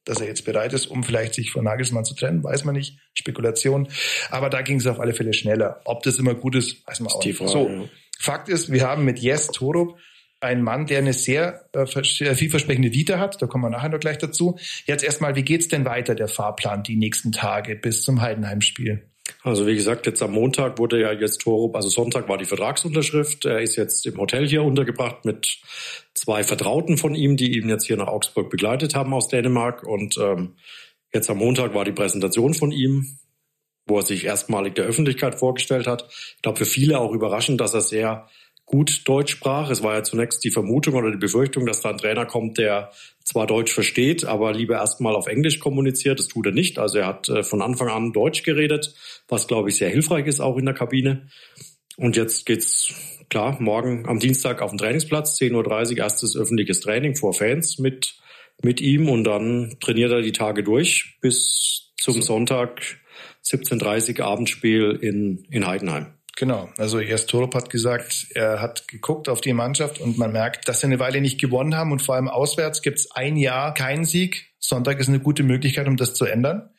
dass 0.05 0.21
er 0.21 0.27
jetzt 0.27 0.45
bereit 0.45 0.73
ist, 0.73 0.87
um 0.87 1.05
vielleicht 1.05 1.35
sich 1.35 1.53
von 1.53 1.65
Nagelsmann 1.65 2.05
zu 2.05 2.15
trennen, 2.15 2.43
weiß 2.43 2.65
man 2.65 2.75
nicht, 2.75 2.99
Spekulation. 3.15 3.89
Aber 4.31 4.51
da 4.51 4.63
ging 4.63 4.79
es 4.79 4.87
auf 4.87 4.99
alle 4.99 5.15
Fälle 5.15 5.33
schneller. 5.33 5.81
Ob 5.85 6.03
das 6.03 6.19
immer 6.19 6.35
gut 6.35 6.57
ist, 6.57 6.87
weiß 6.87 7.01
man 7.01 7.13
auch 7.13 7.25
nicht. 7.25 7.39
So, 7.39 7.69
ja. 7.69 7.85
Fakt 8.19 8.49
ist, 8.49 8.73
wir 8.73 8.87
haben 8.87 9.05
mit 9.05 9.21
Yes 9.21 9.49
Torup 9.49 9.97
einen 10.41 10.63
Mann, 10.63 10.87
der 10.87 10.99
eine 10.99 11.13
sehr, 11.13 11.69
äh, 11.73 11.87
sehr 12.03 12.35
vielversprechende 12.35 12.93
Vita 12.93 13.19
hat. 13.19 13.41
Da 13.41 13.47
kommen 13.47 13.65
wir 13.65 13.71
nachher 13.71 13.91
noch 13.91 14.01
gleich 14.01 14.19
dazu. 14.19 14.59
Jetzt 14.87 15.05
erstmal, 15.05 15.37
wie 15.37 15.43
geht's 15.43 15.69
denn 15.69 15.85
weiter, 15.85 16.17
der 16.17 16.29
Fahrplan, 16.29 16.83
die 16.83 16.97
nächsten 16.97 17.31
Tage 17.31 17.77
bis 17.77 18.03
zum 18.03 18.21
Heidenheim-Spiel? 18.21 19.12
Also 19.43 19.67
wie 19.67 19.75
gesagt, 19.75 20.07
jetzt 20.07 20.23
am 20.23 20.33
Montag 20.33 20.79
wurde 20.79 21.01
ja 21.01 21.13
jetzt 21.13 21.43
Torup, 21.43 21.77
also 21.77 21.89
Sonntag 21.89 22.29
war 22.29 22.39
die 22.39 22.45
Vertragsunterschrift. 22.45 23.45
Er 23.45 23.61
ist 23.61 23.77
jetzt 23.77 24.07
im 24.07 24.17
Hotel 24.19 24.49
hier 24.49 24.63
untergebracht 24.63 25.25
mit 25.25 25.61
zwei 26.15 26.45
Vertrauten 26.45 26.97
von 26.97 27.15
ihm, 27.15 27.37
die 27.37 27.59
ihn 27.59 27.69
jetzt 27.69 27.87
hier 27.87 27.97
nach 27.97 28.09
Augsburg 28.09 28.51
begleitet 28.51 28.95
haben 28.95 29.15
aus 29.15 29.29
Dänemark. 29.29 29.85
Und 29.85 30.17
ähm, 30.19 30.55
jetzt 31.13 31.31
am 31.31 31.39
Montag 31.39 31.75
war 31.75 31.85
die 31.85 31.93
Präsentation 31.93 32.55
von 32.55 32.73
ihm, 32.73 33.19
wo 33.87 33.99
er 33.99 34.03
sich 34.03 34.25
erstmalig 34.25 34.75
der 34.75 34.87
Öffentlichkeit 34.87 35.35
vorgestellt 35.35 35.87
hat. 35.87 36.09
Ich 36.11 36.43
glaube, 36.43 36.59
für 36.59 36.65
viele 36.65 36.99
auch 36.99 37.13
überraschend, 37.13 37.61
dass 37.61 37.75
er 37.75 37.81
sehr 37.81 38.29
gut 38.65 39.03
Deutsch 39.07 39.33
sprach. 39.33 39.71
Es 39.71 39.83
war 39.83 39.95
ja 39.95 40.03
zunächst 40.03 40.45
die 40.45 40.51
Vermutung 40.51 40.95
oder 40.95 41.11
die 41.11 41.19
Befürchtung, 41.19 41.67
dass 41.67 41.81
da 41.81 41.91
ein 41.91 41.99
Trainer 41.99 42.27
kommt, 42.27 42.59
der 42.59 42.91
zwar 43.25 43.47
Deutsch 43.47 43.73
versteht, 43.73 44.25
aber 44.25 44.53
lieber 44.53 44.77
erstmal 44.77 45.15
auf 45.15 45.27
Englisch 45.27 45.59
kommuniziert. 45.59 46.19
Das 46.19 46.29
tut 46.29 46.47
er 46.47 46.53
nicht. 46.53 46.79
Also 46.79 46.99
er 46.99 47.07
hat 47.07 47.29
äh, 47.29 47.43
von 47.43 47.63
Anfang 47.63 47.89
an 47.89 48.13
Deutsch 48.13 48.43
geredet, 48.43 48.95
was 49.29 49.47
glaube 49.47 49.69
ich 49.69 49.77
sehr 49.77 49.91
hilfreich 49.91 50.27
ist 50.27 50.41
auch 50.41 50.57
in 50.57 50.65
der 50.65 50.75
Kabine. 50.75 51.29
Und 51.97 52.17
jetzt 52.17 52.47
geht's 52.47 52.95
klar 53.29 53.61
morgen 53.61 54.07
am 54.07 54.19
Dienstag 54.19 54.63
auf 54.63 54.71
den 54.71 54.79
Trainingsplatz, 54.79 55.39
10.30 55.39 55.93
Uhr 55.93 55.99
erstes 55.99 56.37
öffentliches 56.37 56.81
Training 56.81 57.17
vor 57.17 57.33
Fans 57.33 57.79
mit 57.79 58.17
mit 58.63 58.81
ihm 58.81 59.09
und 59.09 59.25
dann 59.25 59.77
trainiert 59.81 60.13
er 60.13 60.23
die 60.23 60.33
Tage 60.33 60.63
durch 60.63 61.19
bis 61.21 61.93
zum 61.97 62.23
Sonntag 62.23 62.81
17.30 63.45 64.21
Uhr 64.21 64.27
Abendspiel 64.27 64.99
in, 65.01 65.45
in 65.51 65.67
Heidenheim. 65.67 66.15
Genau, 66.37 66.71
also 66.79 66.99
erst 66.99 67.29
Torup 67.29 67.55
hat 67.55 67.69
gesagt, 67.69 68.29
er 68.35 68.61
hat 68.61 68.89
geguckt 68.89 69.29
auf 69.29 69.41
die 69.41 69.53
Mannschaft 69.53 70.01
und 70.01 70.17
man 70.17 70.33
merkt, 70.33 70.67
dass 70.67 70.81
sie 70.81 70.87
eine 70.87 70.99
Weile 70.99 71.21
nicht 71.21 71.41
gewonnen 71.41 71.77
haben 71.77 71.93
und 71.93 72.01
vor 72.01 72.15
allem 72.15 72.29
auswärts 72.29 72.81
gibt 72.81 72.99
es 72.99 73.11
ein 73.13 73.37
Jahr 73.37 73.75
keinen 73.75 74.05
Sieg. 74.05 74.55
Sonntag 74.59 74.99
ist 74.99 75.09
eine 75.09 75.21
gute 75.21 75.43
Möglichkeit, 75.43 75.89
um 75.89 75.97
das 75.97 76.15
zu 76.15 76.25
ändern. 76.25 76.71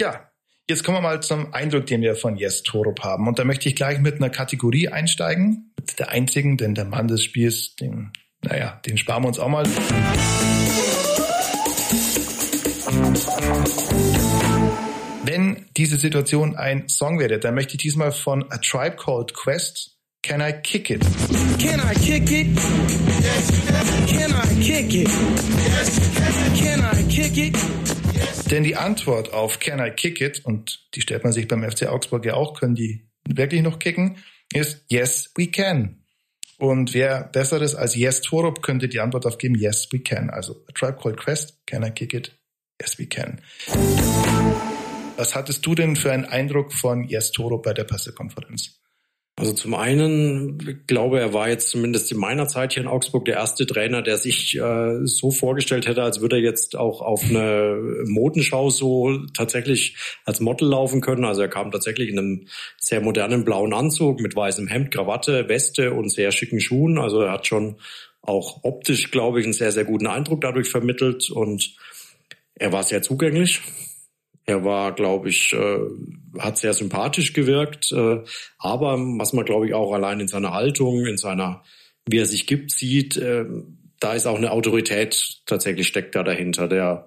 Ja, 0.00 0.30
jetzt 0.68 0.84
kommen 0.84 0.98
wir 0.98 1.02
mal 1.02 1.22
zum 1.22 1.52
Eindruck, 1.52 1.86
den 1.86 2.02
wir 2.02 2.14
von 2.14 2.36
Jes 2.36 2.62
Torup 2.62 3.00
haben. 3.02 3.26
Und 3.26 3.38
da 3.38 3.44
möchte 3.44 3.68
ich 3.68 3.74
gleich 3.74 3.98
mit 3.98 4.16
einer 4.16 4.30
Kategorie 4.30 4.88
einsteigen, 4.88 5.72
mit 5.78 5.98
der 5.98 6.10
einzigen, 6.10 6.56
denn 6.56 6.74
der 6.74 6.84
Mann 6.84 7.08
des 7.08 7.24
Spiels, 7.24 7.74
den, 7.76 8.12
naja, 8.42 8.80
den 8.86 8.96
sparen 8.96 9.24
wir 9.24 9.28
uns 9.28 9.40
auch 9.40 9.48
mal. 9.48 9.64
Wenn 15.34 15.66
diese 15.76 15.98
Situation 15.98 16.54
ein 16.54 16.88
Song 16.88 17.18
wäre, 17.18 17.40
dann 17.40 17.56
möchte 17.56 17.72
ich 17.74 17.78
diesmal 17.78 18.12
von 18.12 18.44
A 18.52 18.58
Tribe 18.58 18.94
Called 18.94 19.34
Quest 19.34 19.98
Can 20.22 20.40
I 20.40 20.52
Kick 20.52 20.90
It? 20.90 21.00
Can 21.58 21.80
I 21.80 21.92
kick 21.92 22.30
it? 22.30 22.46
Yes. 23.20 23.48
Can 24.06 24.30
I 24.30 24.62
kick 24.62 24.94
it? 24.94 25.08
Can 26.56 26.84
I 26.84 27.02
kick 27.08 27.36
it? 27.36 27.56
Denn 28.48 28.62
die 28.62 28.76
Antwort 28.76 29.32
auf 29.32 29.58
Can 29.58 29.84
I 29.84 29.90
Kick 29.90 30.20
It, 30.20 30.44
und 30.44 30.86
die 30.94 31.00
stellt 31.00 31.24
man 31.24 31.32
sich 31.32 31.48
beim 31.48 31.68
FC 31.68 31.88
Augsburg 31.88 32.24
ja 32.24 32.34
auch, 32.34 32.54
können 32.56 32.76
die 32.76 33.08
wirklich 33.26 33.62
noch 33.62 33.80
kicken, 33.80 34.18
ist 34.52 34.84
Yes, 34.88 35.32
we 35.34 35.48
can. 35.48 36.04
Und 36.58 36.94
wer 36.94 37.24
besseres 37.24 37.74
als 37.74 37.96
Yes 37.96 38.20
Torup 38.20 38.62
könnte 38.62 38.88
die 38.88 39.00
Antwort 39.00 39.26
aufgeben, 39.26 39.56
Yes, 39.56 39.88
we 39.90 39.98
can. 39.98 40.30
Also 40.30 40.64
A 40.68 40.72
Tribe 40.72 40.96
Called 41.02 41.16
Quest, 41.16 41.66
Can 41.66 41.82
I 41.82 41.90
Kick 41.90 42.14
It? 42.14 42.38
Yes, 42.80 43.00
we 43.00 43.06
can. 43.06 43.40
Was 45.16 45.34
hattest 45.34 45.64
du 45.64 45.74
denn 45.74 45.96
für 45.96 46.12
einen 46.12 46.24
Eindruck 46.24 46.72
von 46.72 47.04
Jes 47.04 47.30
Toro 47.30 47.58
bei 47.58 47.72
der 47.72 47.84
Pressekonferenz? 47.84 48.80
Also 49.36 49.52
zum 49.52 49.74
einen 49.74 50.60
ich 50.60 50.86
glaube, 50.86 51.18
er 51.18 51.32
war 51.32 51.48
jetzt 51.48 51.68
zumindest 51.68 52.12
in 52.12 52.18
meiner 52.18 52.46
Zeit 52.46 52.72
hier 52.72 52.82
in 52.82 52.88
Augsburg 52.88 53.24
der 53.24 53.34
erste 53.34 53.66
Trainer, 53.66 54.00
der 54.00 54.16
sich 54.16 54.56
äh, 54.56 55.06
so 55.06 55.32
vorgestellt 55.32 55.88
hätte, 55.88 56.04
als 56.04 56.20
würde 56.20 56.36
er 56.36 56.42
jetzt 56.42 56.76
auch 56.76 57.00
auf 57.00 57.24
eine 57.24 58.04
Modenschau 58.06 58.70
so 58.70 59.26
tatsächlich 59.34 59.96
als 60.24 60.38
Model 60.38 60.68
laufen 60.68 61.00
können. 61.00 61.24
Also 61.24 61.42
er 61.42 61.48
kam 61.48 61.72
tatsächlich 61.72 62.10
in 62.10 62.18
einem 62.18 62.46
sehr 62.78 63.00
modernen 63.00 63.44
blauen 63.44 63.72
Anzug 63.72 64.20
mit 64.20 64.36
weißem 64.36 64.68
Hemd, 64.68 64.92
Krawatte, 64.92 65.48
Weste 65.48 65.92
und 65.92 66.10
sehr 66.10 66.30
schicken 66.30 66.60
Schuhen. 66.60 66.96
Also 66.98 67.20
er 67.22 67.32
hat 67.32 67.46
schon 67.48 67.76
auch 68.22 68.62
optisch, 68.62 69.10
glaube 69.10 69.40
ich, 69.40 69.46
einen 69.46 69.52
sehr, 69.52 69.72
sehr 69.72 69.84
guten 69.84 70.06
Eindruck 70.06 70.42
dadurch 70.42 70.68
vermittelt 70.68 71.30
und 71.30 71.74
er 72.54 72.72
war 72.72 72.84
sehr 72.84 73.02
zugänglich. 73.02 73.60
Er 74.46 74.64
war, 74.64 74.92
glaube 74.92 75.30
ich, 75.30 75.52
äh, 75.52 75.78
hat 76.38 76.58
sehr 76.58 76.74
sympathisch 76.74 77.32
gewirkt, 77.32 77.92
äh, 77.92 78.20
aber 78.58 78.98
was 78.98 79.32
man, 79.32 79.44
glaube 79.44 79.66
ich, 79.66 79.74
auch 79.74 79.92
allein 79.92 80.20
in 80.20 80.28
seiner 80.28 80.52
Haltung, 80.52 81.06
in 81.06 81.16
seiner, 81.16 81.62
wie 82.06 82.18
er 82.18 82.26
sich 82.26 82.46
gibt, 82.46 82.70
sieht, 82.70 83.16
äh, 83.16 83.46
da 84.00 84.12
ist 84.12 84.26
auch 84.26 84.36
eine 84.36 84.50
Autorität 84.50 85.40
tatsächlich 85.46 85.86
steckt 85.86 86.14
da 86.14 86.22
dahinter, 86.22 86.68
der, 86.68 87.06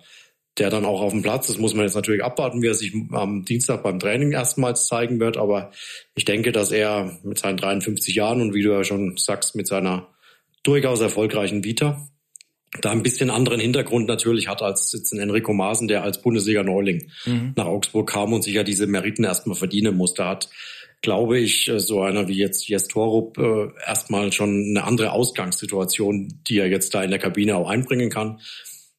der 0.57 0.71
dann 0.71 0.85
auch 0.85 1.01
auf 1.01 1.11
dem 1.11 1.21
Platz, 1.21 1.45
das 1.47 1.59
muss 1.59 1.75
man 1.75 1.85
jetzt 1.85 1.93
natürlich 1.93 2.23
abwarten, 2.23 2.63
wie 2.63 2.67
er 2.67 2.73
sich 2.73 2.93
am 3.11 3.45
Dienstag 3.45 3.83
beim 3.83 3.99
Training 3.99 4.31
erstmals 4.31 4.87
zeigen 4.87 5.19
wird, 5.19 5.37
aber 5.37 5.71
ich 6.15 6.25
denke, 6.25 6.51
dass 6.51 6.71
er 6.71 7.19
mit 7.23 7.37
seinen 7.37 7.57
53 7.57 8.15
Jahren 8.15 8.41
und 8.41 8.55
wie 8.55 8.63
du 8.63 8.71
ja 8.71 8.83
schon 8.83 9.15
sagst, 9.17 9.55
mit 9.55 9.67
seiner 9.67 10.07
durchaus 10.63 11.01
erfolgreichen 11.01 11.63
Vita, 11.63 12.07
da 12.81 12.91
ein 12.91 13.03
bisschen 13.03 13.29
anderen 13.29 13.59
Hintergrund 13.59 14.07
natürlich 14.07 14.47
hat 14.47 14.61
als 14.61 14.91
jetzt 14.91 15.13
ein 15.13 15.19
Enrico 15.19 15.53
Maaßen, 15.53 15.87
der 15.87 16.03
als 16.03 16.21
Bundesliga-Neuling 16.21 17.09
mhm. 17.25 17.53
nach 17.55 17.65
Augsburg 17.65 18.09
kam 18.09 18.33
und 18.33 18.43
sich 18.43 18.55
ja 18.55 18.63
diese 18.63 18.87
Meriten 18.87 19.23
erstmal 19.23 19.55
verdienen 19.55 19.95
musste, 19.95 20.25
hat, 20.25 20.49
glaube 21.01 21.39
ich, 21.39 21.69
äh, 21.69 21.79
so 21.79 22.01
einer 22.01 22.27
wie 22.27 22.37
jetzt 22.37 22.67
Jes 22.67 22.87
Torup 22.87 23.37
äh, 23.37 23.67
erstmal 23.85 24.31
schon 24.31 24.65
eine 24.69 24.83
andere 24.83 25.11
Ausgangssituation, 25.11 26.41
die 26.47 26.59
er 26.59 26.67
jetzt 26.67 26.93
da 26.93 27.03
in 27.03 27.09
der 27.09 27.19
Kabine 27.19 27.55
auch 27.55 27.69
einbringen 27.69 28.09
kann. 28.09 28.39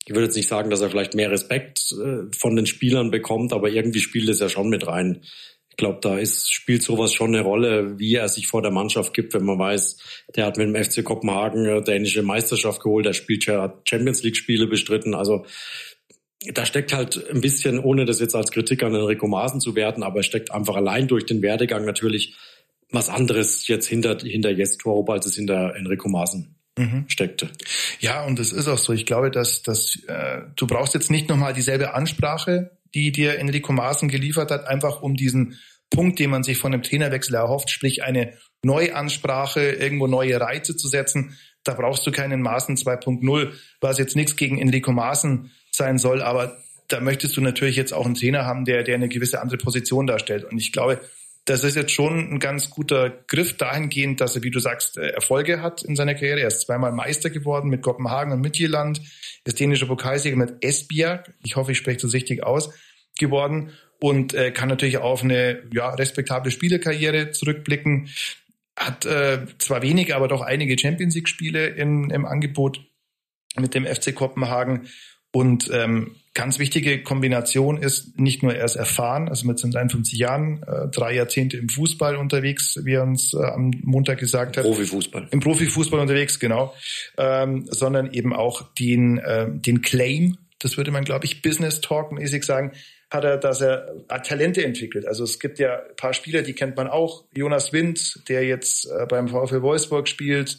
Ich 0.07 0.15
würde 0.15 0.25
jetzt 0.25 0.37
nicht 0.37 0.49
sagen, 0.49 0.71
dass 0.71 0.81
er 0.81 0.89
vielleicht 0.89 1.15
mehr 1.15 1.31
Respekt 1.31 1.93
äh, 1.93 2.35
von 2.35 2.57
den 2.57 2.67
Spielern 2.67 3.11
bekommt, 3.11 3.53
aber 3.53 3.69
irgendwie 3.69 4.01
spielt 4.01 4.29
es 4.31 4.41
ja 4.41 4.49
schon 4.49 4.71
mit 4.71 4.87
rein 4.87 5.23
glaube, 5.79 6.01
da 6.03 6.19
ist, 6.19 6.53
spielt 6.53 6.83
sowas 6.83 7.15
schon 7.15 7.35
eine 7.35 7.43
Rolle, 7.43 7.99
wie 7.99 8.15
er 8.15 8.29
sich 8.29 8.47
vor 8.47 8.61
der 8.61 8.71
Mannschaft 8.71 9.15
gibt, 9.15 9.33
wenn 9.33 9.45
man 9.45 9.59
weiß, 9.59 9.97
der 10.37 10.45
hat 10.45 10.59
mit 10.59 10.69
dem 10.69 10.85
FC 10.85 11.03
Kopenhagen 11.03 11.83
dänische 11.85 12.23
Meisterschaft 12.23 12.83
geholt, 12.83 13.07
der 13.07 13.15
spielt 13.15 13.47
ja 13.47 13.81
Champions 13.89 14.23
League 14.23 14.37
Spiele 14.37 14.67
bestritten. 14.67 15.15
Also 15.15 15.47
da 16.53 16.67
steckt 16.67 16.93
halt 16.93 17.31
ein 17.31 17.41
bisschen, 17.41 17.79
ohne 17.79 18.05
das 18.05 18.21
jetzt 18.21 18.35
als 18.35 18.51
Kritik 18.51 18.83
an 18.83 18.95
Enrico 18.95 19.27
Maaßen 19.27 19.61
zu 19.61 19.75
werten, 19.75 20.03
aber 20.03 20.23
steckt 20.23 20.51
einfach 20.51 20.77
allein 20.77 21.09
durch 21.09 21.27
den 21.27 21.43
Werdegang 21.43 21.85
natürlich 21.85 22.37
was 22.91 23.09
anderes 23.09 23.67
jetzt 23.69 23.87
hinter, 23.87 24.19
hinter 24.19 24.51
Jes 24.51 24.79
Torup, 24.79 25.11
als 25.11 25.27
es 25.27 25.35
hinter 25.35 25.75
Enrico 25.77 26.09
Maaßen 26.09 26.57
mhm. 26.79 27.05
steckte. 27.09 27.51
Ja, 28.01 28.25
und 28.25 28.39
es 28.39 28.53
ist 28.53 28.69
auch 28.69 28.79
so. 28.79 28.93
Ich 28.93 29.05
glaube, 29.05 29.31
dass, 29.31 29.63
dass 29.63 29.99
äh, 30.07 30.43
du 30.57 30.67
brauchst 30.67 30.95
jetzt 30.95 31.11
nicht 31.11 31.29
nochmal 31.29 31.53
dieselbe 31.53 31.95
Ansprache, 31.95 32.78
die 32.95 33.13
dir 33.13 33.39
Enrico 33.39 33.73
Maaßen 33.73 34.09
geliefert 34.09 34.51
hat, 34.51 34.67
einfach 34.67 35.03
um 35.03 35.15
diesen 35.17 35.59
Punkt, 35.91 36.19
den 36.19 36.31
man 36.31 36.43
sich 36.43 36.59
von 36.59 36.73
einem 36.73 36.83
Trainerwechsel 36.83 37.35
erhofft, 37.35 37.71
sprich 37.71 38.03
eine 38.03 38.35
Neuansprache, 38.63 39.61
irgendwo 39.61 40.07
neue 40.07 40.41
Reize 40.41 40.77
zu 40.77 40.89
setzen. 40.89 41.37
Da 41.65 41.75
brauchst 41.75 42.07
du 42.07 42.11
keinen 42.11 42.43
Maaßen 42.43 42.77
2.0, 42.77 43.53
was 43.81 43.99
jetzt 43.99 44.17
nichts 44.17 44.37
gegen 44.37 44.59
Enrico 44.59 44.93
Maaßen 44.93 45.51
sein 45.71 45.99
soll, 45.99 46.23
aber 46.23 46.59
da 46.89 47.01
möchtest 47.01 47.37
du 47.37 47.41
natürlich 47.41 47.77
jetzt 47.77 47.93
auch 47.93 48.07
einen 48.07 48.15
Trainer 48.15 48.47
haben, 48.47 48.65
der, 48.65 48.83
der 48.83 48.95
eine 48.95 49.09
gewisse 49.09 49.41
andere 49.41 49.59
Position 49.59 50.07
darstellt. 50.07 50.45
Und 50.45 50.59
ich 50.59 50.73
glaube, 50.73 51.01
das 51.49 51.65
ist 51.65 51.77
jetzt 51.77 51.93
schon 51.93 52.35
ein 52.35 52.39
ganz 52.41 52.69
guter 52.69 53.11
Griff 53.27 53.57
dahingehend, 53.57 54.21
dass 54.21 54.37
er, 54.37 54.43
wie 54.43 54.51
du 54.51 54.59
sagst, 54.59 54.99
äh, 54.99 55.09
Erfolge 55.09 55.63
hat 55.63 55.83
in 55.83 55.97
seiner 55.97 56.15
Karriere. 56.15 56.41
Er 56.41 56.49
ist 56.49 56.61
zweimal 56.61 56.93
Meister 56.93 57.31
geworden 57.31 57.71
mit 57.71 57.83
Kopenhagen 57.83 58.33
und 58.33 58.41
Midtjylland, 58.41 59.01
ist 59.45 59.59
dänischer 59.59 59.87
Pokalsieger 59.87 60.37
mit 60.37 60.63
Esbjerg, 60.63 61.33
ich 61.43 61.57
hoffe, 61.57 61.73
ich 61.73 61.79
spreche 61.79 62.03
das 62.03 62.13
richtig 62.13 62.45
aus, 62.45 62.71
geworden 63.19 63.73
und 63.99 64.35
äh, 64.35 64.51
kann 64.51 64.69
natürlich 64.69 64.99
auf 64.99 65.23
eine 65.23 65.63
ja, 65.73 65.89
respektable 65.89 66.51
Spielerkarriere 66.51 67.31
zurückblicken. 67.31 68.11
Hat 68.77 69.07
äh, 69.07 69.47
zwar 69.59 69.83
wenige, 69.83 70.17
aber 70.17 70.29
doch 70.29 70.43
einige 70.43 70.79
Champions 70.79 71.15
League-Spiele 71.15 71.67
im 71.67 72.27
Angebot 72.27 72.81
mit 73.57 73.75
dem 73.75 73.87
FC 73.87 74.15
Kopenhagen 74.15 74.89
und 75.33 75.71
ähm, 75.73 76.17
ganz 76.35 76.59
wichtige 76.59 77.03
Kombination 77.03 77.83
ist, 77.83 78.19
nicht 78.19 78.43
nur 78.43 78.55
er 78.55 78.65
ist 78.65 78.77
erfahren, 78.77 79.29
also 79.29 79.47
mit 79.47 79.59
seinen 79.59 79.77
51 79.77 80.19
Jahren, 80.19 80.63
äh, 80.63 80.89
drei 80.89 81.15
Jahrzehnte 81.15 81.57
im 81.57 81.69
Fußball 81.69 82.17
unterwegs, 82.17 82.79
wie 82.85 82.95
er 82.95 83.03
uns 83.03 83.35
äh, 83.35 83.39
am 83.39 83.73
Montag 83.83 84.19
gesagt 84.19 84.57
hat. 84.57 84.65
Profifußball. 84.65 85.29
Im 85.31 85.41
Profifußball 85.41 86.01
unterwegs, 86.01 86.39
genau. 86.39 86.75
Ähm, 87.17 87.67
sondern 87.71 88.13
eben 88.13 88.33
auch 88.33 88.63
den, 88.75 89.19
äh, 89.19 89.49
den 89.51 89.83
Claim, 89.83 90.39
das 90.61 90.77
würde 90.77 90.91
man, 90.91 91.05
glaube 91.05 91.25
ich, 91.25 91.43
Business 91.43 91.81
Talk 91.81 92.13
mäßig 92.13 92.45
sagen, 92.45 92.73
hat 93.11 93.25
er, 93.25 93.39
dass 93.39 93.61
er 93.61 93.95
äh, 94.09 94.21
Talente 94.21 94.65
entwickelt. 94.65 95.07
Also 95.07 95.25
es 95.25 95.39
gibt 95.41 95.59
ja 95.59 95.77
ein 95.77 95.97
paar 95.97 96.15
Spieler, 96.15 96.43
die 96.43 96.53
kennt 96.53 96.77
man 96.77 96.89
auch. 96.89 97.25
Jonas 97.35 97.73
Wind, 97.73 98.29
der 98.29 98.45
jetzt 98.45 98.87
äh, 98.87 99.07
beim 99.07 99.29
VfL 99.29 99.63
Wolfsburg 99.63 100.09
spielt, 100.09 100.59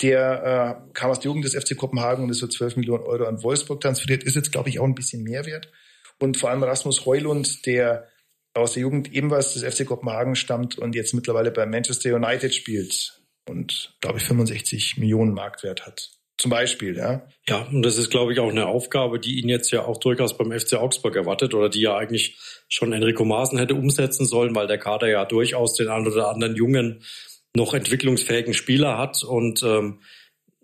der 0.00 0.86
äh, 0.88 0.92
kam 0.94 1.10
aus 1.10 1.20
der 1.20 1.30
Jugend 1.30 1.44
des 1.44 1.54
FC 1.54 1.76
Kopenhagen 1.76 2.24
und 2.24 2.30
ist 2.30 2.40
für 2.40 2.48
12 2.48 2.76
Millionen 2.76 3.04
Euro 3.04 3.24
an 3.24 3.42
Wolfsburg 3.42 3.80
transferiert, 3.80 4.24
ist 4.24 4.36
jetzt, 4.36 4.52
glaube 4.52 4.68
ich, 4.68 4.80
auch 4.80 4.84
ein 4.84 4.94
bisschen 4.94 5.22
mehr 5.22 5.46
wert. 5.46 5.70
Und 6.20 6.36
vor 6.36 6.50
allem 6.50 6.62
Rasmus 6.62 7.06
Heulund, 7.06 7.66
der 7.66 8.08
aus 8.54 8.74
der 8.74 8.82
Jugend 8.82 9.12
ebenfalls 9.12 9.54
des 9.54 9.62
FC 9.62 9.86
Kopenhagen 9.86 10.36
stammt 10.36 10.78
und 10.78 10.94
jetzt 10.94 11.12
mittlerweile 11.12 11.50
bei 11.50 11.66
Manchester 11.66 12.14
United 12.14 12.54
spielt 12.54 13.20
und, 13.48 13.96
glaube 14.00 14.18
ich, 14.18 14.24
65 14.24 14.96
Millionen 14.96 15.34
Marktwert 15.34 15.84
hat. 15.86 16.10
Zum 16.36 16.50
Beispiel, 16.50 16.96
ja. 16.96 17.26
Ja, 17.48 17.62
und 17.62 17.82
das 17.82 17.96
ist, 17.96 18.10
glaube 18.10 18.32
ich, 18.32 18.40
auch 18.40 18.48
eine 18.48 18.66
Aufgabe, 18.66 19.20
die 19.20 19.40
ihn 19.40 19.48
jetzt 19.48 19.70
ja 19.70 19.84
auch 19.84 19.98
durchaus 19.98 20.36
beim 20.36 20.50
FC 20.52 20.74
Augsburg 20.74 21.14
erwartet 21.14 21.54
oder 21.54 21.68
die 21.68 21.80
ja 21.80 21.96
eigentlich 21.96 22.38
schon 22.68 22.92
Enrico 22.92 23.24
Maaßen 23.24 23.58
hätte 23.58 23.74
umsetzen 23.74 24.26
sollen, 24.26 24.54
weil 24.54 24.66
der 24.66 24.78
Kader 24.78 25.08
ja 25.08 25.24
durchaus 25.24 25.74
den 25.74 25.88
einen 25.88 26.08
oder 26.08 26.28
anderen 26.28 26.56
jungen 26.56 27.04
noch 27.56 27.74
entwicklungsfähigen 27.74 28.54
Spieler 28.54 28.98
hat 28.98 29.22
und 29.22 29.62
ähm, 29.62 30.00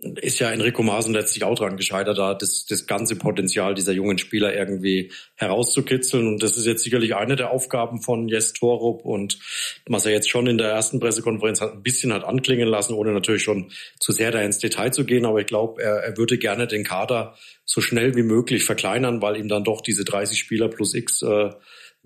ist 0.02 0.38
ja 0.38 0.50
Enrico 0.50 0.82
Maaßen 0.82 1.12
letztlich 1.12 1.44
auch 1.44 1.54
dran 1.54 1.76
gescheitert, 1.76 2.16
da 2.16 2.32
das, 2.32 2.64
das 2.64 2.86
ganze 2.86 3.16
Potenzial 3.16 3.74
dieser 3.74 3.92
jungen 3.92 4.16
Spieler 4.16 4.54
irgendwie 4.54 5.12
herauszukitzeln. 5.36 6.26
Und 6.26 6.42
das 6.42 6.56
ist 6.56 6.66
jetzt 6.66 6.82
sicherlich 6.82 7.14
eine 7.14 7.36
der 7.36 7.50
Aufgaben 7.50 8.00
von 8.00 8.26
Jes 8.28 8.54
Torup 8.54 9.04
und 9.04 9.38
was 9.86 10.06
er 10.06 10.12
jetzt 10.12 10.30
schon 10.30 10.46
in 10.46 10.56
der 10.56 10.70
ersten 10.70 11.00
Pressekonferenz 11.00 11.60
hat, 11.60 11.72
ein 11.72 11.82
bisschen 11.82 12.14
hat 12.14 12.24
anklingen 12.24 12.68
lassen, 12.68 12.94
ohne 12.94 13.12
natürlich 13.12 13.42
schon 13.42 13.70
zu 13.98 14.12
sehr 14.12 14.30
da 14.30 14.40
ins 14.40 14.58
Detail 14.58 14.90
zu 14.90 15.04
gehen. 15.04 15.26
Aber 15.26 15.40
ich 15.40 15.46
glaube, 15.46 15.82
er, 15.82 15.96
er 15.96 16.16
würde 16.16 16.38
gerne 16.38 16.66
den 16.66 16.84
Kader 16.84 17.36
so 17.66 17.82
schnell 17.82 18.16
wie 18.16 18.22
möglich 18.22 18.64
verkleinern, 18.64 19.20
weil 19.20 19.36
ihm 19.36 19.48
dann 19.48 19.64
doch 19.64 19.82
diese 19.82 20.04
30 20.04 20.38
Spieler 20.38 20.68
plus 20.68 20.94
X 20.94 21.20
äh, 21.22 21.50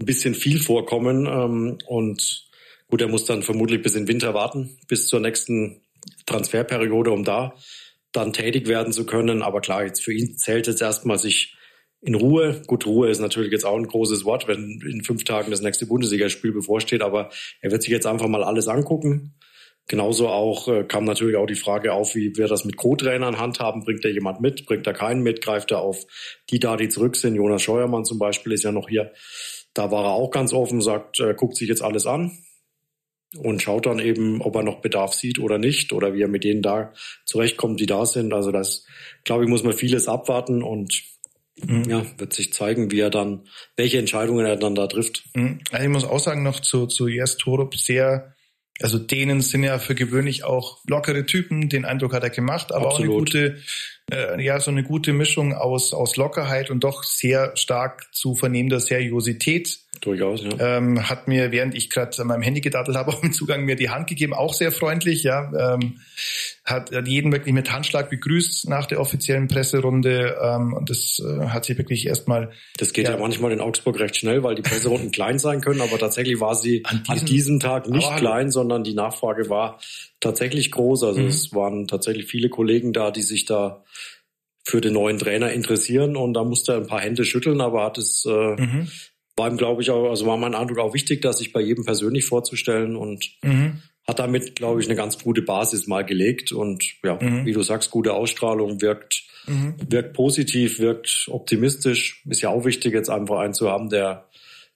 ein 0.00 0.07
bisschen 0.07 0.35
viel 0.35 0.59
vorkommen. 0.59 1.26
Ähm, 1.26 1.79
und 1.87 2.45
Gut, 2.94 3.00
er 3.00 3.08
muss 3.08 3.24
dann 3.24 3.42
vermutlich 3.42 3.82
bis 3.82 3.96
in 3.96 4.06
Winter 4.06 4.34
warten, 4.34 4.78
bis 4.86 5.08
zur 5.08 5.18
nächsten 5.18 5.80
Transferperiode, 6.26 7.10
um 7.10 7.24
da 7.24 7.56
dann 8.12 8.32
tätig 8.32 8.68
werden 8.68 8.92
zu 8.92 9.04
können. 9.04 9.42
Aber 9.42 9.60
klar, 9.60 9.84
jetzt 9.84 10.04
für 10.04 10.12
ihn 10.12 10.38
zählt 10.38 10.68
jetzt 10.68 10.80
erstmal 10.80 11.18
sich 11.18 11.56
in 12.02 12.14
Ruhe. 12.14 12.62
Gut, 12.68 12.86
Ruhe 12.86 13.10
ist 13.10 13.18
natürlich 13.18 13.50
jetzt 13.50 13.66
auch 13.66 13.76
ein 13.76 13.88
großes 13.88 14.24
Wort, 14.24 14.46
wenn 14.46 14.80
in 14.88 15.02
fünf 15.02 15.24
Tagen 15.24 15.50
das 15.50 15.60
nächste 15.60 15.86
Bundesligaspiel 15.86 16.52
bevorsteht, 16.52 17.02
aber 17.02 17.30
er 17.60 17.72
wird 17.72 17.82
sich 17.82 17.90
jetzt 17.90 18.06
einfach 18.06 18.28
mal 18.28 18.44
alles 18.44 18.68
angucken. 18.68 19.34
Genauso 19.88 20.28
auch 20.28 20.68
äh, 20.68 20.84
kam 20.84 21.02
natürlich 21.02 21.34
auch 21.34 21.46
die 21.46 21.56
Frage 21.56 21.94
auf, 21.94 22.14
wie 22.14 22.36
wir 22.36 22.46
das 22.46 22.64
mit 22.64 22.76
Co-Trainern 22.76 23.40
handhaben. 23.40 23.82
Bringt 23.82 24.04
er 24.04 24.12
jemand 24.12 24.40
mit? 24.40 24.66
Bringt 24.66 24.86
er 24.86 24.92
keinen 24.92 25.24
mit? 25.24 25.42
Greift 25.42 25.72
er 25.72 25.80
auf 25.80 26.04
die 26.48 26.60
da, 26.60 26.76
die 26.76 26.90
zurück 26.90 27.16
sind? 27.16 27.34
Jonas 27.34 27.62
Scheuermann 27.62 28.04
zum 28.04 28.20
Beispiel 28.20 28.52
ist 28.52 28.62
ja 28.62 28.70
noch 28.70 28.88
hier. 28.88 29.10
Da 29.74 29.90
war 29.90 30.04
er 30.04 30.12
auch 30.12 30.30
ganz 30.30 30.52
offen, 30.52 30.80
sagt, 30.80 31.18
äh, 31.18 31.34
guckt 31.34 31.56
sich 31.56 31.68
jetzt 31.68 31.82
alles 31.82 32.06
an 32.06 32.30
und 33.37 33.62
schaut 33.62 33.87
dann 33.87 33.99
eben, 33.99 34.41
ob 34.41 34.57
er 34.57 34.62
noch 34.62 34.81
Bedarf 34.81 35.14
sieht 35.14 35.38
oder 35.38 35.59
nicht 35.59 35.93
oder 35.93 36.14
wie 36.14 36.23
er 36.23 36.29
mit 36.29 36.45
denen 36.45 36.62
da 36.62 36.93
zurechtkommt, 37.25 37.81
die 37.81 37.87
da 37.87 38.07
sind. 38.07 38.33
Also 38.33 38.53
das, 38.53 38.87
glaube 39.25 39.45
ich, 39.45 39.50
muss 39.50 39.64
man 39.64 39.73
vieles 39.73 40.09
abwarten 40.09 40.62
und 40.62 41.03
mhm. 41.62 41.85
ja, 41.88 42.07
wird 42.19 42.33
sich 42.33 42.53
zeigen, 42.53 42.91
wie 42.91 43.00
er 43.00 43.11
dann, 43.11 43.47
welche 43.76 43.99
Entscheidungen 43.99 44.47
er 44.47 44.57
dann 44.57 44.75
da 44.75 44.87
trifft. 44.87 45.25
Mhm. 45.35 45.61
Also 45.71 45.85
ich 45.85 45.91
muss 45.91 46.05
auch 46.05 46.21
sagen, 46.21 46.43
noch 46.43 46.61
zu, 46.61 46.87
zu 46.87 47.09
Jes 47.09 47.37
Torup 47.37 47.76
sehr 47.76 48.35
also 48.81 48.99
denen 48.99 49.41
sind 49.41 49.62
ja 49.62 49.79
für 49.79 49.95
gewöhnlich 49.95 50.43
auch 50.43 50.81
lockere 50.88 51.26
Typen, 51.26 51.69
den 51.69 51.85
Eindruck 51.85 52.12
hat 52.12 52.25
er 52.25 52.31
gemacht, 52.31 52.73
aber 52.73 52.87
Absolut. 52.87 53.09
auch 53.09 53.35
eine 53.35 53.53
gute, 53.53 53.62
äh, 54.12 54.42
ja, 54.42 54.61
so 54.61 54.70
eine 54.70 54.82
gute 54.82 55.12
Mischung 55.12 55.54
aus, 55.54 55.94
aus 55.94 56.16
Lockerheit 56.16 56.70
und 56.70 56.84
doch 56.84 57.02
sehr 57.04 57.56
stark 57.56 58.06
zu 58.12 58.34
vernehmender 58.34 58.80
Seriosität. 58.80 59.78
Durchaus, 60.00 60.42
ja. 60.42 60.76
Ähm, 60.76 61.08
hat 61.08 61.28
mir, 61.28 61.50
während 61.50 61.75
ich 61.75 61.88
gerade 61.88 62.20
an 62.20 62.26
meinem 62.26 62.42
Handy 62.42 62.61
gedattelt 62.61 62.96
habe, 62.96 63.11
auch 63.12 63.23
mit 63.23 63.34
Zugang 63.34 63.64
mir 63.64 63.76
die 63.76 63.88
Hand 63.88 64.06
gegeben, 64.06 64.34
auch 64.34 64.52
sehr 64.52 64.73
freundlich, 64.73 65.23
ja. 65.23 65.75
Ähm, 65.75 66.00
hat, 66.64 66.92
hat 66.92 67.08
jeden 67.08 67.32
wirklich 67.32 67.54
mit 67.54 67.73
Handschlag 67.73 68.11
begrüßt 68.11 68.68
nach 68.68 68.87
der 68.87 69.00
offiziellen 69.00 69.49
Presserunde 69.49 70.37
ähm, 70.42 70.73
und 70.73 70.90
das 70.90 71.23
äh, 71.25 71.46
hat 71.49 71.64
sich 71.64 71.78
wirklich 71.78 72.06
erstmal. 72.06 72.52
Das 72.78 72.92
geht 72.92 73.06
ja, 73.06 73.12
ja, 73.12 73.18
manchmal 73.18 73.52
in 73.52 73.61
Augsburg 73.61 73.99
recht 74.00 74.16
schnell, 74.16 74.42
weil 74.42 74.54
die 74.54 74.62
Presserunden 74.62 75.11
klein 75.12 75.38
sein 75.38 75.61
können, 75.61 75.80
aber 75.80 75.99
tatsächlich 75.99 76.40
war 76.40 76.54
sie 76.54 76.82
an 76.84 77.02
diesem, 77.02 77.20
an 77.20 77.26
diesem 77.26 77.61
Tag 77.61 77.88
nicht 77.88 78.16
klein, 78.16 78.50
sondern 78.50 78.84
die 78.84 78.94
Nachfrage 78.94 79.49
war 79.49 79.78
tatsächlich 80.20 80.70
groß. 80.70 81.04
Also 81.04 81.20
mhm. 81.20 81.26
es 81.28 81.54
waren 81.54 81.87
tatsächlich 81.87 82.26
viele 82.26 82.49
Kollegen 82.49 82.92
da, 82.92 83.11
die 83.11 83.23
sich 83.23 83.44
da 83.44 83.84
für 84.66 84.80
den 84.80 84.94
neuen 84.94 85.18
Trainer 85.18 85.52
interessieren 85.52 86.16
und 86.16 86.35
da 86.35 86.44
musste 86.44 86.73
er 86.73 86.78
ein 86.78 86.87
paar 86.87 87.00
Hände 87.00 87.25
schütteln, 87.25 87.61
aber 87.61 87.85
hat 87.85 87.99
es 87.99 88.25
äh, 88.25 88.30
mhm. 88.30 88.88
war 89.37 89.50
ihm, 89.50 89.56
glaube 89.56 89.83
ich, 89.83 89.90
auch, 89.90 90.09
also 90.09 90.26
war 90.26 90.37
mein 90.37 90.54
Eindruck 90.54 90.78
auch 90.78 90.94
wichtig, 90.94 91.23
dass 91.23 91.38
sich 91.38 91.52
bei 91.52 91.61
jedem 91.61 91.85
persönlich 91.85 92.25
vorzustellen 92.25 92.97
und 92.97 93.30
mhm 93.42 93.83
hat 94.06 94.18
damit, 94.18 94.54
glaube 94.54 94.80
ich, 94.80 94.87
eine 94.87 94.97
ganz 94.97 95.23
gute 95.23 95.42
Basis 95.42 95.87
mal 95.87 96.04
gelegt 96.04 96.52
und 96.52 96.85
ja, 97.02 97.18
mhm. 97.21 97.47
wie 97.47 97.52
du 97.52 97.62
sagst, 97.62 97.90
gute 97.90 98.12
Ausstrahlung 98.12 98.80
wirkt, 98.83 99.25
mhm. 99.47 99.76
wirkt 99.88 100.12
positiv, 100.14 100.78
wirkt 100.78 101.26
optimistisch. 101.30 102.23
Ist 102.28 102.42
ja 102.42 102.50
auch 102.50 102.64
wichtig, 102.64 102.92
jetzt 102.92 103.09
einfach 103.09 103.38
einen 103.38 103.54
zu 103.54 103.71
haben, 103.71 103.88
der 103.88 104.28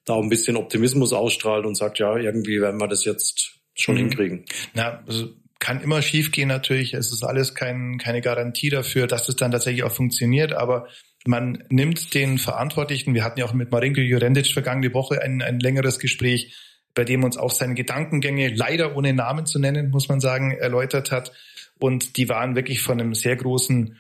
da 0.04 0.16
ein 0.16 0.30
bisschen 0.30 0.57
Optimismus 0.57 1.12
ausstrahlt 1.12 1.66
und 1.66 1.75
sagt, 1.75 1.99
ja, 1.99 2.16
irgendwie 2.16 2.61
werden 2.61 2.80
wir 2.80 2.88
das 2.88 3.04
jetzt 3.04 3.59
schon 3.75 3.97
mhm. 3.97 4.00
hinkriegen. 4.00 4.45
Na, 4.73 5.02
also 5.07 5.28
kann 5.59 5.81
immer 5.81 6.03
schiefgehen 6.03 6.49
natürlich. 6.49 6.95
Es 6.95 7.12
ist 7.12 7.25
alles 7.25 7.55
kein, 7.55 7.99
keine 7.99 8.21
Garantie 8.21 8.71
dafür, 8.71 9.07
dass 9.07 9.29
es 9.29 9.37
dann 9.37 9.50
tatsächlich 9.50 9.83
auch 9.83 9.93
funktioniert, 9.93 10.53
aber 10.53 10.88
man 11.27 11.65
nimmt 11.69 12.15
den 12.15 12.38
Verantwortlichen, 12.38 13.15
wir 13.15 13.25
hatten 13.25 13.41
ja 13.41 13.45
auch 13.45 13.53
mit 13.53 13.71
Marinko 13.71 14.00
Jurendic 14.00 14.53
vergangene 14.53 14.95
Woche 14.95 15.21
ein, 15.21 15.43
ein 15.43 15.59
längeres 15.59 15.99
Gespräch, 15.99 16.57
bei 16.95 17.05
dem 17.05 17.25
uns 17.25 17.37
auch 17.37 17.50
seine 17.50 17.75
Gedankengänge, 17.75 18.49
leider 18.55 18.97
ohne 18.97 19.12
Namen 19.12 19.47
zu 19.47 19.59
nennen, 19.59 19.91
muss 19.91 20.09
man 20.09 20.21
sagen, 20.21 20.53
erläutert 20.53 21.11
hat. 21.11 21.33
Und 21.79 22.17
die 22.17 22.29
waren 22.29 22.57
wirklich 22.57 22.81
von 22.81 23.00
einem 23.00 23.15
sehr 23.15 23.37
großen 23.37 23.99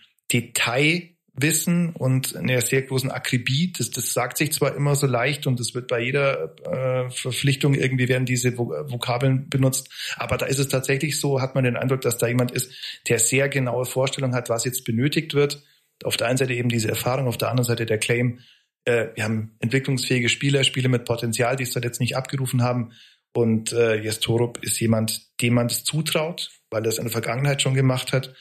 Detailwissen 1.38 1.94
und 1.94 2.36
einer 2.36 2.60
sehr 2.60 2.82
großen 2.82 3.10
Akribie. 3.10 3.72
Das, 3.76 3.90
das 3.90 4.12
sagt 4.12 4.38
sich 4.38 4.52
zwar 4.52 4.74
immer 4.74 4.94
so 4.94 5.06
leicht 5.06 5.46
und 5.46 5.60
es 5.60 5.74
wird 5.74 5.88
bei 5.88 6.00
jeder 6.00 6.54
äh, 6.66 7.10
Verpflichtung 7.10 7.74
irgendwie 7.74 8.08
werden 8.08 8.26
diese 8.26 8.56
Vokabeln 8.58 9.48
benutzt, 9.48 9.90
aber 10.16 10.36
da 10.36 10.46
ist 10.46 10.58
es 10.58 10.68
tatsächlich 10.68 11.18
so, 11.18 11.40
hat 11.40 11.54
man 11.54 11.64
den 11.64 11.76
Eindruck, 11.76 12.00
dass 12.02 12.18
da 12.18 12.26
jemand 12.26 12.50
ist, 12.52 12.72
der 13.08 13.18
sehr 13.18 13.48
genaue 13.48 13.84
Vorstellung 13.84 14.34
hat, 14.34 14.48
was 14.48 14.64
jetzt 14.64 14.84
benötigt 14.84 15.34
wird. 15.34 15.62
Auf 16.04 16.16
der 16.16 16.28
einen 16.28 16.38
Seite 16.38 16.54
eben 16.54 16.68
diese 16.68 16.88
Erfahrung, 16.88 17.26
auf 17.26 17.38
der 17.38 17.50
anderen 17.50 17.66
Seite 17.66 17.86
der 17.86 17.98
Claim, 17.98 18.40
äh, 18.84 19.08
wir 19.14 19.24
haben 19.24 19.56
entwicklungsfähige 19.60 20.28
Spieler, 20.28 20.64
Spieler 20.64 20.88
mit 20.88 21.04
Potenzial, 21.04 21.56
die 21.56 21.64
es 21.64 21.72
dort 21.72 21.84
jetzt 21.84 22.00
nicht 22.00 22.16
abgerufen 22.16 22.62
haben. 22.62 22.92
Und 23.34 23.72
äh, 23.72 23.96
Jes 23.96 24.20
Torup 24.20 24.62
ist 24.62 24.80
jemand, 24.80 25.40
dem 25.42 25.54
man 25.54 25.68
das 25.68 25.84
zutraut, 25.84 26.50
weil 26.70 26.82
er 26.84 26.88
es 26.88 26.98
in 26.98 27.04
der 27.04 27.12
Vergangenheit 27.12 27.60
schon 27.62 27.74
gemacht 27.74 28.12
hat. 28.12 28.34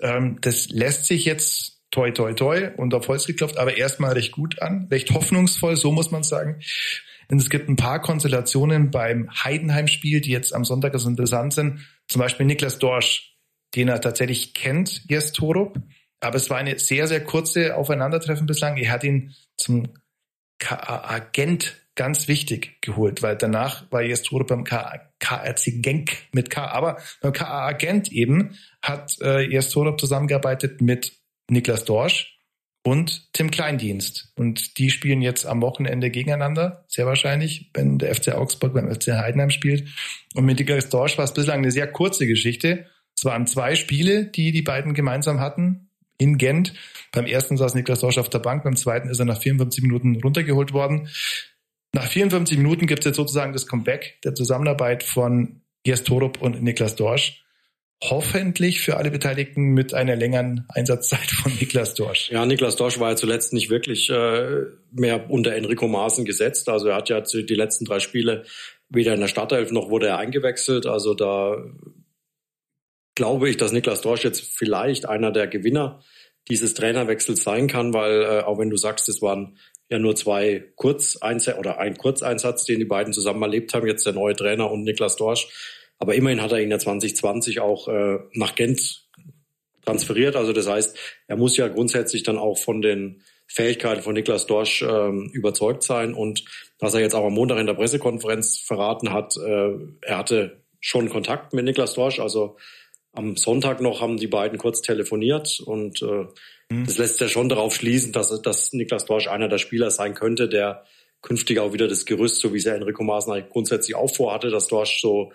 Ähm, 0.00 0.38
das 0.40 0.68
lässt 0.68 1.06
sich 1.06 1.24
jetzt 1.24 1.81
toi, 1.92 2.10
toi, 2.10 2.32
toi 2.32 2.70
und 2.76 2.92
auf 2.94 3.06
Holz 3.06 3.26
geklopft, 3.26 3.58
aber 3.58 3.76
erstmal 3.76 4.14
recht 4.14 4.32
gut 4.32 4.60
an, 4.60 4.88
recht 4.90 5.12
hoffnungsvoll, 5.12 5.76
so 5.76 5.92
muss 5.92 6.10
man 6.10 6.24
sagen. 6.24 6.60
Und 7.30 7.40
es 7.40 7.48
gibt 7.48 7.68
ein 7.68 7.76
paar 7.76 8.00
Konstellationen 8.00 8.90
beim 8.90 9.30
Heidenheim-Spiel, 9.30 10.20
die 10.20 10.32
jetzt 10.32 10.54
am 10.54 10.64
Sonntag 10.64 10.92
also 10.92 11.08
interessant 11.08 11.52
sind. 11.54 11.86
Zum 12.08 12.20
Beispiel 12.20 12.46
Niklas 12.46 12.78
Dorsch, 12.78 13.36
den 13.74 13.88
er 13.88 14.00
tatsächlich 14.00 14.54
kennt, 14.54 15.04
Jes 15.08 15.32
Torup. 15.32 15.78
Aber 16.20 16.36
es 16.36 16.50
war 16.50 16.58
eine 16.58 16.78
sehr, 16.78 17.06
sehr 17.06 17.22
kurze 17.24 17.76
Aufeinandertreffen 17.76 18.46
bislang. 18.46 18.76
Er 18.76 18.90
hat 18.90 19.04
ihn 19.04 19.34
zum 19.56 19.88
KAA 20.58 21.20
Gent 21.32 21.80
ganz 21.94 22.28
wichtig 22.28 22.80
geholt, 22.80 23.22
weil 23.22 23.36
danach 23.36 23.90
war 23.90 24.02
Jes 24.02 24.22
Torup 24.22 24.48
beim 24.48 24.64
KRC 24.64 25.82
Genk 25.82 26.12
mit 26.32 26.50
K. 26.50 26.66
Aber 26.66 26.98
beim 27.20 27.32
KAA 27.32 27.72
Gent 27.72 28.12
eben 28.12 28.56
hat 28.82 29.20
äh, 29.20 29.40
Jes 29.40 29.70
Torup 29.70 30.00
zusammengearbeitet 30.00 30.80
mit 30.80 31.21
Niklas 31.52 31.84
Dorsch 31.84 32.38
und 32.82 33.32
Tim 33.32 33.50
Kleindienst. 33.50 34.32
Und 34.36 34.78
die 34.78 34.90
spielen 34.90 35.22
jetzt 35.22 35.46
am 35.46 35.62
Wochenende 35.62 36.10
gegeneinander, 36.10 36.84
sehr 36.88 37.06
wahrscheinlich, 37.06 37.70
wenn 37.74 37.98
der 37.98 38.14
FC 38.14 38.34
Augsburg 38.34 38.74
beim 38.74 38.92
FC 38.92 39.12
Heidenheim 39.12 39.50
spielt. 39.50 39.88
Und 40.34 40.44
mit 40.44 40.58
Niklas 40.58 40.88
Dorsch 40.88 41.16
war 41.18 41.24
es 41.24 41.34
bislang 41.34 41.58
eine 41.58 41.70
sehr 41.70 41.86
kurze 41.86 42.26
Geschichte. 42.26 42.86
Es 43.16 43.24
waren 43.24 43.46
zwei 43.46 43.76
Spiele, 43.76 44.26
die 44.26 44.50
die 44.50 44.62
beiden 44.62 44.94
gemeinsam 44.94 45.38
hatten 45.38 45.90
in 46.18 46.38
Gent. 46.38 46.74
Beim 47.12 47.26
ersten 47.26 47.56
saß 47.56 47.74
Niklas 47.74 48.00
Dorsch 48.00 48.18
auf 48.18 48.30
der 48.30 48.40
Bank, 48.40 48.64
beim 48.64 48.76
zweiten 48.76 49.08
ist 49.08 49.18
er 49.18 49.26
nach 49.26 49.40
54 49.40 49.82
Minuten 49.82 50.20
runtergeholt 50.20 50.72
worden. 50.72 51.08
Nach 51.94 52.06
54 52.06 52.56
Minuten 52.56 52.86
gibt 52.86 53.00
es 53.00 53.06
jetzt 53.06 53.16
sozusagen 53.16 53.52
das 53.52 53.66
Comeback 53.66 54.18
der 54.24 54.34
Zusammenarbeit 54.34 55.02
von 55.02 55.60
Jes 55.86 56.04
Torup 56.04 56.40
und 56.40 56.62
Niklas 56.62 56.96
Dorsch 56.96 57.41
hoffentlich 58.10 58.80
für 58.80 58.96
alle 58.96 59.10
Beteiligten 59.10 59.68
mit 59.74 59.94
einer 59.94 60.16
längeren 60.16 60.66
Einsatzzeit 60.68 61.30
von 61.30 61.52
Niklas 61.60 61.94
Dorsch. 61.94 62.30
Ja, 62.30 62.44
Niklas 62.44 62.76
Dorsch 62.76 62.98
war 62.98 63.10
ja 63.10 63.16
zuletzt 63.16 63.52
nicht 63.52 63.70
wirklich 63.70 64.10
äh, 64.10 64.64
mehr 64.90 65.30
unter 65.30 65.54
Enrico 65.54 65.86
Maaßen 65.86 66.24
gesetzt. 66.24 66.68
Also 66.68 66.88
er 66.88 66.96
hat 66.96 67.08
ja 67.08 67.20
die 67.20 67.54
letzten 67.54 67.84
drei 67.84 68.00
Spiele 68.00 68.44
weder 68.88 69.14
in 69.14 69.20
der 69.20 69.28
Startelf 69.28 69.70
noch 69.70 69.88
wurde 69.88 70.08
er 70.08 70.18
eingewechselt. 70.18 70.86
Also 70.86 71.14
da 71.14 71.64
glaube 73.14 73.48
ich, 73.48 73.56
dass 73.56 73.72
Niklas 73.72 74.00
Dorsch 74.00 74.24
jetzt 74.24 74.42
vielleicht 74.56 75.08
einer 75.08 75.30
der 75.30 75.46
Gewinner 75.46 76.02
dieses 76.48 76.74
Trainerwechsels 76.74 77.44
sein 77.44 77.68
kann, 77.68 77.94
weil 77.94 78.22
äh, 78.22 78.40
auch 78.42 78.58
wenn 78.58 78.70
du 78.70 78.76
sagst, 78.76 79.08
es 79.08 79.22
waren 79.22 79.58
ja 79.88 79.98
nur 79.98 80.16
zwei 80.16 80.64
Kurzeinsätze 80.74 81.58
oder 81.58 81.78
ein 81.78 81.96
Kurzeinsatz, 81.96 82.64
den 82.64 82.80
die 82.80 82.84
beiden 82.84 83.12
zusammen 83.12 83.42
erlebt 83.42 83.74
haben, 83.74 83.86
jetzt 83.86 84.06
der 84.06 84.12
neue 84.12 84.34
Trainer 84.34 84.70
und 84.70 84.82
Niklas 84.82 85.16
Dorsch 85.16 85.48
aber 86.02 86.16
immerhin 86.16 86.42
hat 86.42 86.50
er 86.50 86.60
ihn 86.60 86.72
ja 86.72 86.80
2020 86.80 87.60
auch 87.60 87.86
äh, 87.86 88.18
nach 88.32 88.56
Gent 88.56 89.06
transferiert. 89.84 90.34
Also 90.34 90.52
das 90.52 90.66
heißt, 90.66 90.98
er 91.28 91.36
muss 91.36 91.56
ja 91.56 91.68
grundsätzlich 91.68 92.24
dann 92.24 92.38
auch 92.38 92.58
von 92.58 92.82
den 92.82 93.22
Fähigkeiten 93.46 94.02
von 94.02 94.12
Niklas 94.12 94.46
Dorsch 94.46 94.82
ähm, 94.82 95.30
überzeugt 95.32 95.84
sein. 95.84 96.12
Und 96.12 96.44
was 96.80 96.94
er 96.94 97.00
jetzt 97.02 97.14
auch 97.14 97.24
am 97.24 97.34
Montag 97.34 97.58
in 97.58 97.68
der 97.68 97.74
Pressekonferenz 97.74 98.58
verraten 98.58 99.12
hat, 99.12 99.36
äh, 99.36 99.74
er 100.00 100.18
hatte 100.18 100.64
schon 100.80 101.08
Kontakt 101.08 101.52
mit 101.52 101.64
Niklas 101.64 101.94
Dorsch. 101.94 102.18
Also 102.18 102.56
am 103.12 103.36
Sonntag 103.36 103.80
noch 103.80 104.00
haben 104.00 104.16
die 104.16 104.26
beiden 104.26 104.58
kurz 104.58 104.82
telefoniert 104.82 105.60
und 105.64 106.02
äh, 106.02 106.26
mhm. 106.68 106.84
das 106.84 106.98
lässt 106.98 107.20
ja 107.20 107.28
schon 107.28 107.48
darauf 107.48 107.76
schließen, 107.76 108.10
dass, 108.12 108.42
dass 108.42 108.72
Niklas 108.72 109.04
Dorsch 109.04 109.28
einer 109.28 109.46
der 109.46 109.58
Spieler 109.58 109.92
sein 109.92 110.14
könnte, 110.14 110.48
der 110.48 110.82
künftig 111.20 111.60
auch 111.60 111.72
wieder 111.72 111.86
das 111.86 112.06
Gerüst, 112.06 112.40
so 112.40 112.52
wie 112.52 112.58
es 112.58 112.64
ja 112.64 112.74
Enrico 112.74 113.04
Maaßen 113.04 113.44
grundsätzlich 113.50 113.94
auch 113.94 114.12
vorhatte, 114.12 114.50
dass 114.50 114.66
Dorsch 114.66 115.00
so 115.00 115.30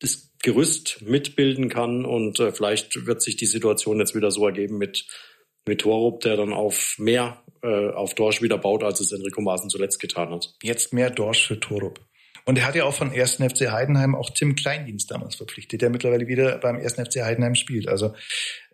das 0.00 0.30
Gerüst 0.42 1.02
mitbilden 1.02 1.68
kann 1.68 2.04
und 2.04 2.40
äh, 2.40 2.52
vielleicht 2.52 3.06
wird 3.06 3.22
sich 3.22 3.36
die 3.36 3.46
Situation 3.46 3.98
jetzt 3.98 4.14
wieder 4.14 4.30
so 4.30 4.46
ergeben 4.46 4.78
mit 4.78 5.06
mit 5.66 5.82
Torup, 5.82 6.20
der 6.20 6.36
dann 6.36 6.52
auf 6.52 6.96
mehr 6.98 7.42
äh, 7.62 7.90
auf 7.90 8.14
Dorsch 8.14 8.42
wieder 8.42 8.58
baut, 8.58 8.82
als 8.82 9.00
es 9.00 9.12
Enrico 9.12 9.40
Maaßen 9.40 9.70
zuletzt 9.70 10.00
getan 10.00 10.30
hat. 10.30 10.54
Jetzt 10.62 10.92
mehr 10.92 11.10
Dorsch 11.10 11.46
für 11.46 11.60
Torup. 11.60 12.00
Und 12.46 12.58
er 12.58 12.66
hat 12.66 12.74
ja 12.74 12.84
auch 12.84 12.94
von 12.94 13.12
1. 13.12 13.34
FC 13.34 13.70
Heidenheim 13.70 14.14
auch 14.14 14.30
Tim 14.30 14.56
Kleindienst 14.56 15.10
damals 15.10 15.36
verpflichtet, 15.36 15.82
der 15.82 15.90
mittlerweile 15.90 16.26
wieder 16.26 16.58
beim 16.58 16.76
1. 16.76 16.94
FC 16.94 17.22
Heidenheim 17.22 17.54
spielt. 17.54 17.86
Also 17.86 18.14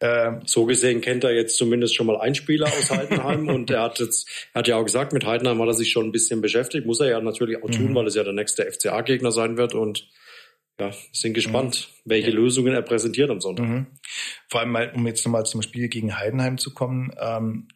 äh, 0.00 0.33
so 0.44 0.66
gesehen 0.66 1.00
kennt 1.00 1.24
er 1.24 1.35
jetzt 1.35 1.57
zumindest 1.57 1.96
schon 1.96 2.07
mal 2.07 2.18
einen 2.18 2.37
Spieler 2.37 2.66
aus 2.68 2.90
Heidenheim 2.90 3.48
und 3.55 3.70
er 3.70 3.83
hat 3.83 3.98
jetzt, 3.98 4.29
er 4.55 4.61
hat 4.61 4.68
ja 4.68 4.77
auch 4.77 4.85
gesagt, 4.85 5.12
mit 5.12 5.27
Heidenheim 5.27 5.61
hat 5.61 5.68
er 5.68 5.74
sich 5.74 5.90
schon 5.90 6.07
ein 6.07 6.12
bisschen 6.12 6.40
beschäftigt, 6.40 6.87
muss 6.87 7.00
er 7.00 7.11
ja 7.11 7.20
natürlich 7.20 7.62
auch 7.62 7.70
tun, 7.70 7.90
mhm. 7.90 7.94
weil 7.96 8.07
es 8.07 8.14
ja 8.14 8.22
der 8.22 8.33
nächste 8.33 8.70
FCA-Gegner 8.70 9.33
sein 9.33 9.57
wird 9.57 9.74
und 9.74 10.09
ja, 10.78 10.90
sind 11.12 11.34
gespannt, 11.34 11.88
mhm. 12.04 12.10
welche 12.10 12.30
ja. 12.30 12.36
Lösungen 12.36 12.74
er 12.74 12.82
präsentiert 12.82 13.30
am 13.30 13.40
Sonntag. 13.40 13.66
Mhm. 13.66 13.86
Vor 14.48 14.60
allem, 14.60 14.70
mal, 14.70 14.92
um 14.94 15.06
jetzt 15.06 15.24
nochmal 15.24 15.46
zum 15.46 15.62
Spiel 15.62 15.88
gegen 15.88 16.18
Heidenheim 16.18 16.58
zu 16.58 16.74
kommen, 16.74 17.12
ähm, 17.18 17.68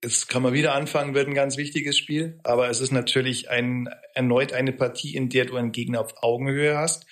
es 0.00 0.28
kann 0.28 0.42
man 0.42 0.52
wieder 0.52 0.74
anfangen, 0.74 1.14
wird 1.14 1.26
ein 1.26 1.34
ganz 1.34 1.56
wichtiges 1.56 1.98
Spiel, 1.98 2.38
aber 2.44 2.70
es 2.70 2.80
ist 2.80 2.92
natürlich 2.92 3.50
ein, 3.50 3.88
erneut 4.14 4.52
eine 4.52 4.72
Partie, 4.72 5.16
in 5.16 5.28
der 5.28 5.44
du 5.44 5.56
einen 5.56 5.72
Gegner 5.72 6.00
auf 6.00 6.22
Augenhöhe 6.22 6.76
hast 6.76 7.06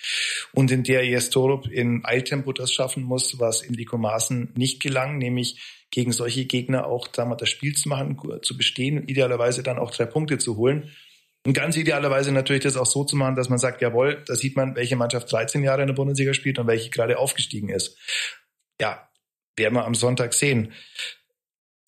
und 0.53 0.71
in 0.71 0.85
der 0.85 1.05
Jestorup 1.05 1.67
in 1.67 2.05
Eiltempo 2.05 2.53
das 2.53 2.73
schaffen 2.73 3.03
muss, 3.03 3.41
was 3.41 3.63
Enrico 3.63 3.99
Maaßen 3.99 4.53
nicht 4.57 4.81
gelang, 4.81 5.19
nämlich 5.19 5.61
gegen 5.91 6.13
solche 6.13 6.45
Gegner 6.45 6.87
auch 6.87 7.09
da 7.09 7.25
mal 7.25 7.35
das 7.35 7.49
Spiel 7.49 7.75
zu 7.75 7.89
machen, 7.89 8.21
zu 8.43 8.57
bestehen 8.57 8.99
und 8.99 9.11
idealerweise 9.11 9.65
dann 9.65 9.79
auch 9.79 9.91
drei 9.91 10.07
Punkte 10.07 10.39
zu 10.39 10.57
holen. 10.57 10.91
Und 11.47 11.53
ganz 11.53 11.77
idealerweise 11.77 12.33
natürlich 12.33 12.65
das 12.65 12.77
auch 12.77 12.87
so 12.87 13.05
zu 13.05 13.15
machen, 13.15 13.37
dass 13.37 13.49
man 13.49 13.61
sagt, 13.61 13.81
jawohl, 13.81 14.21
da 14.27 14.35
sieht 14.35 14.57
man, 14.57 14.75
welche 14.75 14.97
Mannschaft 14.97 15.31
13 15.31 15.63
Jahre 15.63 15.83
in 15.83 15.87
der 15.87 15.95
Bundesliga 15.95 16.35
spielt 16.35 16.59
und 16.59 16.67
welche 16.67 16.91
gerade 16.91 17.19
aufgestiegen 17.19 17.69
ist. 17.69 17.97
Ja, 18.81 19.09
werden 19.57 19.75
wir 19.75 19.85
am 19.85 19.95
Sonntag 19.95 20.35
sehen. 20.35 20.73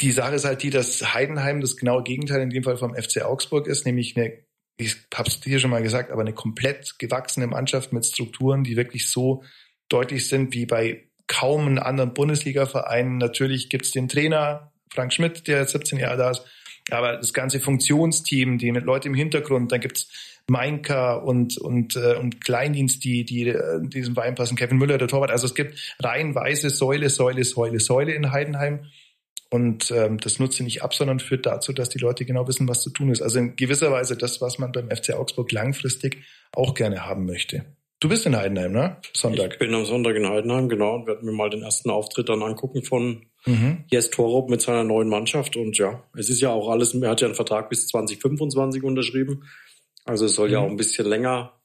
Die 0.01 0.13
Sache 0.13 0.37
ist 0.37 0.45
halt 0.45 0.63
die, 0.63 0.71
dass 0.71 1.13
Heidenheim 1.13 1.61
das 1.61 1.77
genaue 1.77 2.05
Gegenteil 2.05 2.41
in 2.41 2.51
dem 2.51 2.63
Fall 2.63 2.77
vom 2.77 2.95
FC 2.95 3.23
Augsburg 3.23 3.67
ist, 3.67 3.85
nämlich 3.85 4.17
eine, 4.17 4.45
ich 4.77 4.95
hab's 5.13 5.41
dir 5.41 5.59
schon 5.59 5.71
mal 5.71 5.83
gesagt, 5.83 6.13
aber 6.13 6.21
eine 6.21 6.35
komplett 6.35 6.97
gewachsene 7.01 7.49
Mannschaft 7.49 7.93
mit 7.93 8.07
Strukturen, 8.07 8.63
die 8.63 8.77
wirklich 8.77 9.11
so 9.11 9.43
deutlich 9.89 10.29
sind 10.29 10.55
wie 10.55 10.67
bei 10.67 11.11
kaum 11.27 11.67
einem 11.67 11.79
anderen 11.79 12.15
Bundesliga-Verein. 12.15 13.19
Natürlich 13.19 13.71
gibt's 13.71 13.91
den 13.91 14.07
Trainer 14.07 14.73
Frank 14.95 15.13
Schmidt, 15.13 15.49
der 15.49 15.67
17 15.67 15.99
Jahre 15.99 16.17
da 16.17 16.31
ist. 16.31 16.45
Aber 16.91 17.17
das 17.17 17.33
ganze 17.33 17.61
Funktionsteam, 17.61 18.59
die 18.59 18.73
mit 18.73 18.85
Leuten 18.85 19.09
im 19.09 19.15
Hintergrund, 19.15 19.73
dann 19.73 19.81
gibt's 19.81 20.09
Mainka 20.49 21.15
und 21.15 21.59
und 21.59 21.97
äh, 21.97 22.15
und 22.15 22.43
Kleindienst, 22.43 23.05
die 23.05 23.25
die 23.25 23.49
äh, 23.49 23.81
diesem 23.83 24.15
Verein 24.15 24.35
passen, 24.35 24.57
Kevin 24.57 24.79
Müller, 24.79 24.99
der 24.99 25.09
Torwart. 25.09 25.31
Also 25.31 25.47
es 25.47 25.55
gibt 25.55 25.95
reihenweise 26.01 26.71
Säule, 26.71 27.11
Säule, 27.11 27.45
Säule, 27.45 27.81
Säule 27.81 28.13
in 28.13 28.33
Heidenheim. 28.33 28.87
Und 29.51 29.91
ähm, 29.91 30.19
das 30.19 30.39
nutzt 30.39 30.59
sie 30.59 30.63
nicht 30.63 30.83
ab, 30.83 30.95
sondern 30.95 31.21
führt 31.21 31.47
dazu, 31.47 31.73
dass 31.73 31.89
die 31.89 31.99
Leute 31.99 32.27
genau 32.27 32.47
wissen, 32.47 32.69
was 32.69 32.83
zu 32.83 32.91
tun 32.91 33.11
ist. 33.11 33.23
Also 33.23 33.39
in 33.39 33.57
gewisser 33.57 33.91
Weise 33.91 34.17
das, 34.17 34.43
was 34.43 34.59
man 34.59 34.73
beim 34.73 34.91
FC 34.91 35.15
Augsburg 35.15 35.51
langfristig 35.53 36.19
auch 36.53 36.75
gerne 36.75 37.07
haben 37.07 37.25
möchte. 37.25 37.65
Du 38.01 38.09
bist 38.09 38.27
in 38.27 38.37
Heidenheim, 38.37 38.73
ne? 38.73 38.97
Sonntag. 39.13 39.55
Ich 39.55 39.59
bin 39.59 39.75
am 39.75 39.85
Sonntag 39.85 40.15
in 40.15 40.29
Heidenheim, 40.29 40.69
genau, 40.69 40.95
und 40.95 41.07
werde 41.09 41.25
mir 41.25 41.33
mal 41.33 41.51
den 41.51 41.63
ersten 41.63 41.91
Auftritt 41.91 42.29
dann 42.29 42.45
angucken 42.45 42.85
von 42.85 43.27
mhm. 43.45 43.85
Jes 43.91 44.11
Torup 44.11 44.51
mit 44.51 44.63
seiner 44.63 44.85
neuen 44.85 45.09
Mannschaft. 45.09 45.57
Und 45.57 45.77
ja, 45.79 46.05
es 46.17 46.31
ist 46.31 46.41
ja 46.41 46.51
auch 46.51 46.69
alles, 46.69 46.95
er 46.95 47.11
hat 47.11 47.21
ja 47.21 47.27
einen 47.27 47.35
Vertrag 47.35 47.69
bis 47.69 47.89
2025 47.89 48.85
unterschrieben. 48.85 49.45
Also 50.05 50.27
es 50.27 50.35
soll 50.35 50.49
mhm. 50.49 50.53
ja 50.53 50.59
auch 50.61 50.71
ein 50.71 50.77
bisschen 50.77 51.09
länger, 51.09 51.61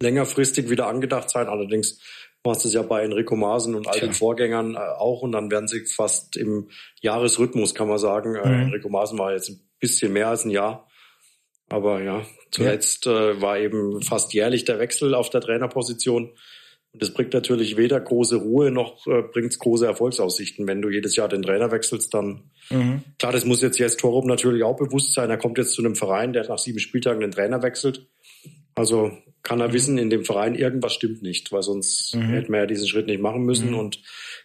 längerfristig 0.00 0.68
wieder 0.68 0.88
angedacht 0.88 1.30
sein. 1.30 1.48
Allerdings 1.48 2.00
war 2.44 2.54
es 2.54 2.70
ja 2.70 2.82
bei 2.82 3.02
Enrico 3.02 3.34
Maaßen 3.34 3.74
und 3.74 3.88
all 3.88 3.98
den 3.98 4.12
Vorgängern 4.12 4.74
äh, 4.74 4.78
auch. 4.78 5.22
Und 5.22 5.32
dann 5.32 5.50
werden 5.50 5.68
sie 5.68 5.86
fast 5.86 6.36
im 6.36 6.68
Jahresrhythmus, 7.00 7.74
kann 7.74 7.88
man 7.88 7.98
sagen. 7.98 8.34
Äh, 8.34 8.46
mhm. 8.46 8.62
Enrico 8.66 8.90
Maaßen 8.90 9.18
war 9.18 9.32
jetzt 9.32 9.48
ein 9.48 9.60
bisschen 9.80 10.12
mehr 10.12 10.28
als 10.28 10.44
ein 10.44 10.50
Jahr. 10.50 10.85
Aber 11.68 12.02
ja, 12.02 12.24
zuletzt. 12.50 13.06
Äh, 13.06 13.40
war 13.40 13.58
eben 13.58 14.02
fast 14.02 14.32
jährlich 14.34 14.64
der 14.64 14.78
Wechsel 14.78 15.14
auf 15.14 15.30
der 15.30 15.40
Trainerposition. 15.40 16.30
Und 16.92 17.02
das 17.02 17.12
bringt 17.12 17.34
natürlich 17.34 17.76
weder 17.76 18.00
große 18.00 18.36
Ruhe 18.36 18.70
noch 18.70 19.06
äh, 19.06 19.22
bringt 19.22 19.58
große 19.58 19.84
Erfolgsaussichten. 19.86 20.66
Wenn 20.66 20.80
du 20.80 20.88
jedes 20.88 21.16
Jahr 21.16 21.28
den 21.28 21.42
Trainer 21.42 21.70
wechselst, 21.70 22.14
dann 22.14 22.50
mhm. 22.70 23.02
klar, 23.18 23.32
das 23.32 23.44
muss 23.44 23.62
jetzt 23.62 23.78
jetzt 23.78 24.00
Torup 24.00 24.24
natürlich 24.24 24.62
auch 24.62 24.76
bewusst 24.76 25.12
sein. 25.12 25.28
Er 25.28 25.36
kommt 25.36 25.58
jetzt 25.58 25.72
zu 25.72 25.82
einem 25.82 25.96
Verein, 25.96 26.32
der 26.32 26.48
nach 26.48 26.58
sieben 26.58 26.78
Spieltagen 26.78 27.20
den 27.20 27.32
Trainer 27.32 27.62
wechselt. 27.62 28.08
Also 28.74 29.10
kann 29.42 29.60
er 29.60 29.68
mhm. 29.68 29.72
wissen, 29.72 29.98
in 29.98 30.10
dem 30.10 30.24
Verein 30.24 30.54
irgendwas 30.54 30.94
stimmt 30.94 31.22
nicht, 31.22 31.52
weil 31.52 31.62
sonst 31.62 32.14
mhm. 32.14 32.28
hätten 32.28 32.52
wir 32.52 32.60
ja 32.60 32.66
diesen 32.66 32.86
Schritt 32.86 33.06
nicht 33.06 33.20
machen 33.20 33.42
müssen. 33.42 33.70
Mhm. 33.70 33.78
Und 33.78 34.02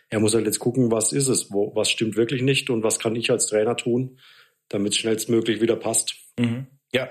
er 0.10 0.20
muss 0.20 0.34
halt 0.34 0.46
jetzt 0.46 0.60
gucken, 0.60 0.92
was 0.92 1.14
ist 1.14 1.28
es, 1.28 1.52
wo, 1.52 1.74
was 1.76 1.90
stimmt 1.90 2.18
wirklich 2.18 2.42
nicht 2.42 2.70
und 2.70 2.84
was 2.84 3.00
kann 3.00 3.16
ich 3.16 3.32
als 3.32 3.48
Trainer 3.48 3.78
tun, 3.78 4.20
damit 4.70 4.94
es 4.94 4.98
schnellstmöglich 4.98 5.62
wieder 5.62 5.76
passt. 5.76 6.16
Ja, 6.94 7.10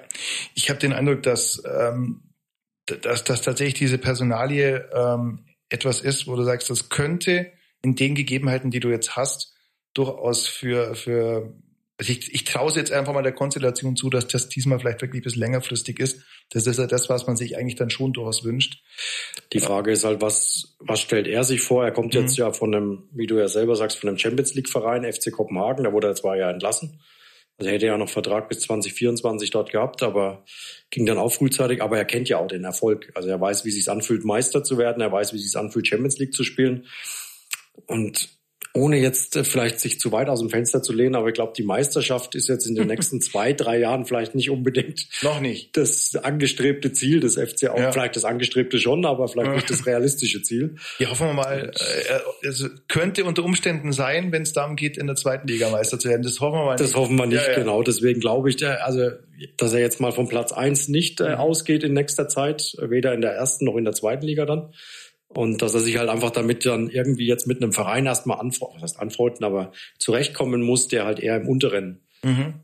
ich 0.55 0.69
habe 0.69 0.79
den 0.79 0.93
Eindruck, 0.93 1.23
dass, 1.23 1.63
ähm, 1.65 2.23
dass, 2.87 3.25
dass 3.25 3.43
tatsächlich 3.43 3.75
diese 3.75 3.99
Personalie 3.99 4.89
ähm, 4.95 5.45
etwas 5.69 6.01
ist, 6.01 6.27
wo 6.27 6.37
du 6.37 6.43
sagst, 6.43 6.69
das 6.69 6.89
könnte 6.89 7.53
in 7.83 7.95
den 7.95 8.15
Gegebenheiten, 8.15 8.71
die 8.71 8.81
du 8.81 8.91
jetzt 8.91 9.17
hast, 9.17 9.55
durchaus 9.95 10.47
für, 10.47 10.95
für 10.95 11.55
also 12.01 12.13
ich, 12.13 12.33
ich 12.33 12.45
traue 12.45 12.73
jetzt 12.73 12.93
einfach 12.93 13.13
mal 13.13 13.23
der 13.23 13.33
Konstellation 13.33 13.95
zu, 13.95 14.09
dass 14.09 14.27
das 14.27 14.49
diesmal 14.49 14.81
vielleicht 14.81 15.03
wirklich 15.03 15.23
bis 15.23 15.37
längerfristig 15.37 15.99
ist. 15.99 16.23
Das 16.49 16.67
ist 16.67 16.79
ja 16.79 16.87
das, 16.87 17.11
was 17.11 17.27
man 17.27 17.37
sich 17.37 17.59
eigentlich 17.59 17.75
dann 17.75 17.91
schon 17.91 18.15
durchaus 18.15 18.43
wünscht. 18.43 18.83
Die 19.53 19.61
Frage 19.61 19.93
ist 19.93 20.05
halt, 20.05 20.23
was, 20.23 20.77
was 20.79 21.01
stellt 21.01 21.27
er 21.27 21.45
sich 21.45 21.61
vor? 21.61 21.85
Er 21.85 21.93
kommt 21.93 22.15
mhm. 22.15 22.21
jetzt 22.21 22.39
ja 22.39 22.53
von 22.53 22.75
einem, 22.75 23.09
wie 23.13 23.27
du 23.27 23.39
ja 23.39 23.49
selber 23.49 23.77
sagst, 23.77 23.99
von 23.99 24.09
einem 24.09 24.17
Champions 24.17 24.55
League 24.55 24.71
Verein, 24.71 25.11
FC 25.11 25.31
Kopenhagen, 25.31 25.85
da 25.85 25.93
wurde 25.93 26.09
er 26.09 26.15
zwei 26.15 26.39
Jahre 26.39 26.55
entlassen. 26.55 27.03
Also 27.61 27.69
er 27.69 27.75
hätte 27.75 27.87
ja 27.87 27.99
noch 27.99 28.09
Vertrag 28.09 28.49
bis 28.49 28.61
2024 28.61 29.51
dort 29.51 29.71
gehabt, 29.71 30.03
aber 30.03 30.45
ging 30.89 31.05
dann 31.05 31.19
auch 31.19 31.31
frühzeitig. 31.31 31.83
Aber 31.83 31.99
er 31.99 32.07
kennt 32.07 32.31
ja 32.31 32.39
auch 32.39 32.47
den 32.47 32.65
Erfolg. 32.65 33.13
Also 33.15 33.29
er 33.29 33.39
weiß, 33.39 33.67
wie 33.67 33.69
es 33.69 33.75
sich 33.75 33.91
anfühlt, 33.91 34.25
Meister 34.25 34.65
zu 34.65 34.79
werden. 34.79 35.03
Er 35.03 35.13
weiß, 35.13 35.35
wie 35.35 35.37
es 35.37 35.45
sich 35.45 35.61
anfühlt, 35.61 35.87
Champions 35.87 36.19
League 36.19 36.33
zu 36.33 36.43
spielen. 36.43 36.87
Und 37.85 38.31
ohne 38.73 38.99
jetzt 38.99 39.37
äh, 39.37 39.45
vielleicht 39.45 39.81
sich 39.81 39.99
zu 39.99 40.13
weit 40.13 40.29
aus 40.29 40.41
dem 40.41 40.51
Fenster 40.51 40.83
zu 40.83 40.93
lehnen, 40.93 41.17
aber 41.17 41.29
ich 41.29 41.35
glaube, 41.35 41.53
die 41.57 41.63
Meisterschaft 41.63 42.35
ist 42.35 42.49
jetzt 42.49 42.67
in 42.67 42.75
den 42.75 42.87
nächsten 42.87 43.21
zwei, 43.21 43.53
drei 43.53 43.79
Jahren 43.79 44.07
vielleicht 44.07 44.35
nicht 44.35 44.51
unbedingt 44.51 45.09
noch 45.23 45.41
nicht 45.41 45.77
das 45.77 46.15
angestrebte 46.17 46.93
Ziel 46.93 47.21
des 47.21 47.35
FC, 47.35 47.69
auch 47.69 47.79
ja. 47.79 47.93
vielleicht 47.93 48.17
das 48.17 48.25
angestrebte 48.25 48.79
schon, 48.79 49.05
aber 49.05 49.29
vielleicht 49.29 49.49
ja. 49.49 49.55
nicht 49.57 49.71
das 49.71 49.87
realistische 49.87 50.43
Ziel. 50.43 50.77
Ja, 50.99 51.11
hoffen 51.11 51.29
wir 51.29 51.35
mal. 51.35 51.73
Äh, 51.75 52.47
es 52.47 52.69
könnte 52.89 53.25
unter 53.25 53.45
Umständen 53.45 53.93
sein, 53.93 54.33
wenn 54.33 54.43
es 54.43 54.53
darum 54.53 54.77
geht, 54.77 54.97
in 54.97 55.07
der 55.07 55.17
zweiten 55.17 55.49
Liga 55.49 55.71
Meister 55.71 55.99
zu 55.99 56.09
werden. 56.09 56.23
Das 56.23 56.41
hoffen 56.41 56.59
wir 56.59 56.65
mal 56.65 56.73
nicht. 56.73 56.85
Das 56.85 56.95
hoffen 56.95 57.17
wir 57.17 57.27
nicht, 57.27 57.47
ja, 57.47 57.55
genau. 57.55 57.83
Deswegen 57.83 58.21
glaube 58.21 58.51
ich, 58.51 58.65
also 58.65 59.11
dass 59.57 59.73
er 59.73 59.81
jetzt 59.81 60.01
mal 60.01 60.13
von 60.13 60.29
Platz 60.29 60.53
eins 60.53 60.89
nicht 60.89 61.21
äh, 61.21 61.31
mhm. 61.31 61.35
ausgeht 61.37 61.83
in 61.83 61.95
nächster 61.95 62.29
Zeit, 62.29 62.77
weder 62.79 63.15
in 63.15 63.21
der 63.21 63.33
ersten 63.33 63.65
noch 63.65 63.77
in 63.77 63.85
der 63.85 63.95
zweiten 63.95 64.27
Liga 64.27 64.45
dann. 64.45 64.73
Und 65.33 65.63
dass 65.63 65.75
er 65.75 65.81
sich 65.81 65.97
halt 65.97 66.09
einfach 66.09 66.31
damit 66.31 66.67
dann 66.67 66.91
irgendwie 66.91 67.27
jetzt 67.27 67.47
mit 67.47 67.63
einem 67.63 67.73
Verein 67.73 68.07
erstmal 68.07 68.41
anfreunden, 68.41 68.83
was 68.83 68.91
heißt 68.91 69.01
anfreunden, 69.01 69.45
aber 69.45 69.73
zurechtkommen 69.99 70.61
muss, 70.61 70.89
der 70.89 71.05
halt 71.05 71.21
eher 71.21 71.37
im 71.37 71.49
unteren 71.49 72.03
mhm. 72.25 72.55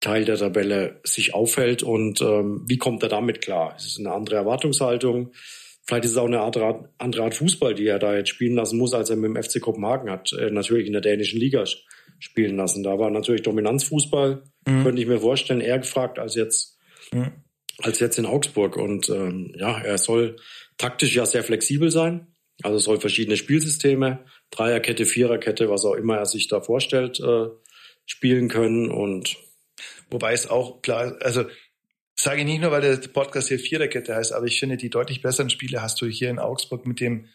Teil 0.00 0.24
der 0.24 0.36
Tabelle 0.36 1.00
sich 1.04 1.34
aufhält. 1.34 1.82
Und 1.82 2.22
ähm, 2.22 2.64
wie 2.66 2.78
kommt 2.78 3.02
er 3.02 3.10
damit 3.10 3.42
klar? 3.42 3.74
Es 3.76 3.84
ist 3.84 3.98
eine 3.98 4.12
andere 4.12 4.36
Erwartungshaltung. 4.36 5.32
Vielleicht 5.86 6.06
ist 6.06 6.12
es 6.12 6.16
auch 6.16 6.26
eine 6.26 6.40
andere 6.40 6.88
andere 6.96 7.24
Art 7.24 7.34
Fußball, 7.34 7.74
die 7.74 7.86
er 7.86 7.98
da 7.98 8.16
jetzt 8.16 8.30
spielen 8.30 8.54
lassen 8.54 8.78
muss, 8.78 8.94
als 8.94 9.10
er 9.10 9.16
mit 9.16 9.34
dem 9.34 9.42
FC 9.42 9.60
Kopenhagen 9.60 10.10
hat, 10.10 10.32
äh, 10.32 10.50
natürlich 10.50 10.86
in 10.86 10.94
der 10.94 11.02
dänischen 11.02 11.38
Liga 11.38 11.64
spielen 12.18 12.56
lassen. 12.56 12.82
Da 12.82 12.98
war 12.98 13.10
natürlich 13.10 13.42
Dominanzfußball, 13.42 14.42
mhm. 14.66 14.82
könnte 14.82 15.02
ich 15.02 15.06
mir 15.08 15.20
vorstellen, 15.20 15.60
eher 15.60 15.78
gefragt 15.78 16.18
als 16.18 16.34
jetzt, 16.34 16.78
mhm. 17.12 17.32
als 17.82 18.00
jetzt 18.00 18.18
in 18.18 18.24
Augsburg. 18.24 18.78
Und 18.78 19.10
ähm, 19.10 19.52
ja, 19.58 19.78
er 19.78 19.98
soll 19.98 20.36
taktisch 20.78 21.14
ja 21.14 21.26
sehr 21.26 21.44
flexibel 21.44 21.90
sein. 21.90 22.34
Also 22.62 22.78
es 22.78 22.84
soll 22.84 23.00
verschiedene 23.00 23.36
Spielsysteme, 23.36 24.24
Dreierkette, 24.50 25.06
Viererkette, 25.06 25.68
was 25.70 25.84
auch 25.84 25.94
immer 25.94 26.18
er 26.18 26.26
sich 26.26 26.48
da 26.48 26.60
vorstellt, 26.60 27.20
äh, 27.20 27.48
spielen 28.06 28.48
können. 28.48 28.90
Und 28.90 29.36
wobei 30.10 30.32
es 30.32 30.48
auch 30.48 30.80
klar, 30.82 31.16
also 31.20 31.44
sage 32.18 32.40
ich 32.40 32.46
nicht 32.46 32.60
nur, 32.60 32.70
weil 32.70 32.80
der 32.80 32.96
Podcast 33.08 33.48
hier 33.48 33.58
Viererkette 33.58 34.14
heißt, 34.14 34.32
aber 34.32 34.46
ich 34.46 34.60
finde, 34.60 34.76
die 34.76 34.90
deutlich 34.90 35.22
besseren 35.22 35.50
Spiele 35.50 35.82
hast 35.82 36.00
du 36.00 36.06
hier 36.06 36.30
in 36.30 36.38
Augsburg 36.38 36.86
mit 36.86 37.00
dem, 37.00 37.28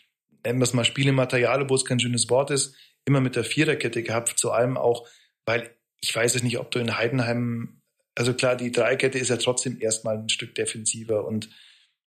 nennen 0.46 0.60
wir 0.60 0.64
es 0.64 0.74
mal 0.74 0.86
Spielematerial, 0.86 1.70
wo 1.70 1.76
es 1.76 1.86
kein 1.86 2.00
schönes 2.00 2.30
Wort 2.30 2.52
ist, 2.52 2.76
immer 3.06 3.20
mit 3.20 3.36
der 3.36 3.44
Viererkette 3.44 4.04
gehabt, 4.04 4.40
zu 4.40 4.52
allem 4.52 4.78
auch, 4.78 5.08
weil 5.46 5.76
ich 6.02 6.16
weiß 6.16 6.36
es 6.36 6.44
nicht, 6.44 6.60
ob 6.60 6.72
du 6.72 6.80
in 6.80 6.98
Heidenheim, 6.98 7.82
also 8.16 8.34
klar, 8.34 8.56
die 8.56 8.72
Dreierkette 8.72 9.20
ist 9.20 9.30
ja 9.30 9.38
trotzdem 9.38 9.82
erstmal 9.82 10.18
ein 10.18 10.30
Stück 10.30 10.56
defensiver 10.56 11.26
und 11.26 11.50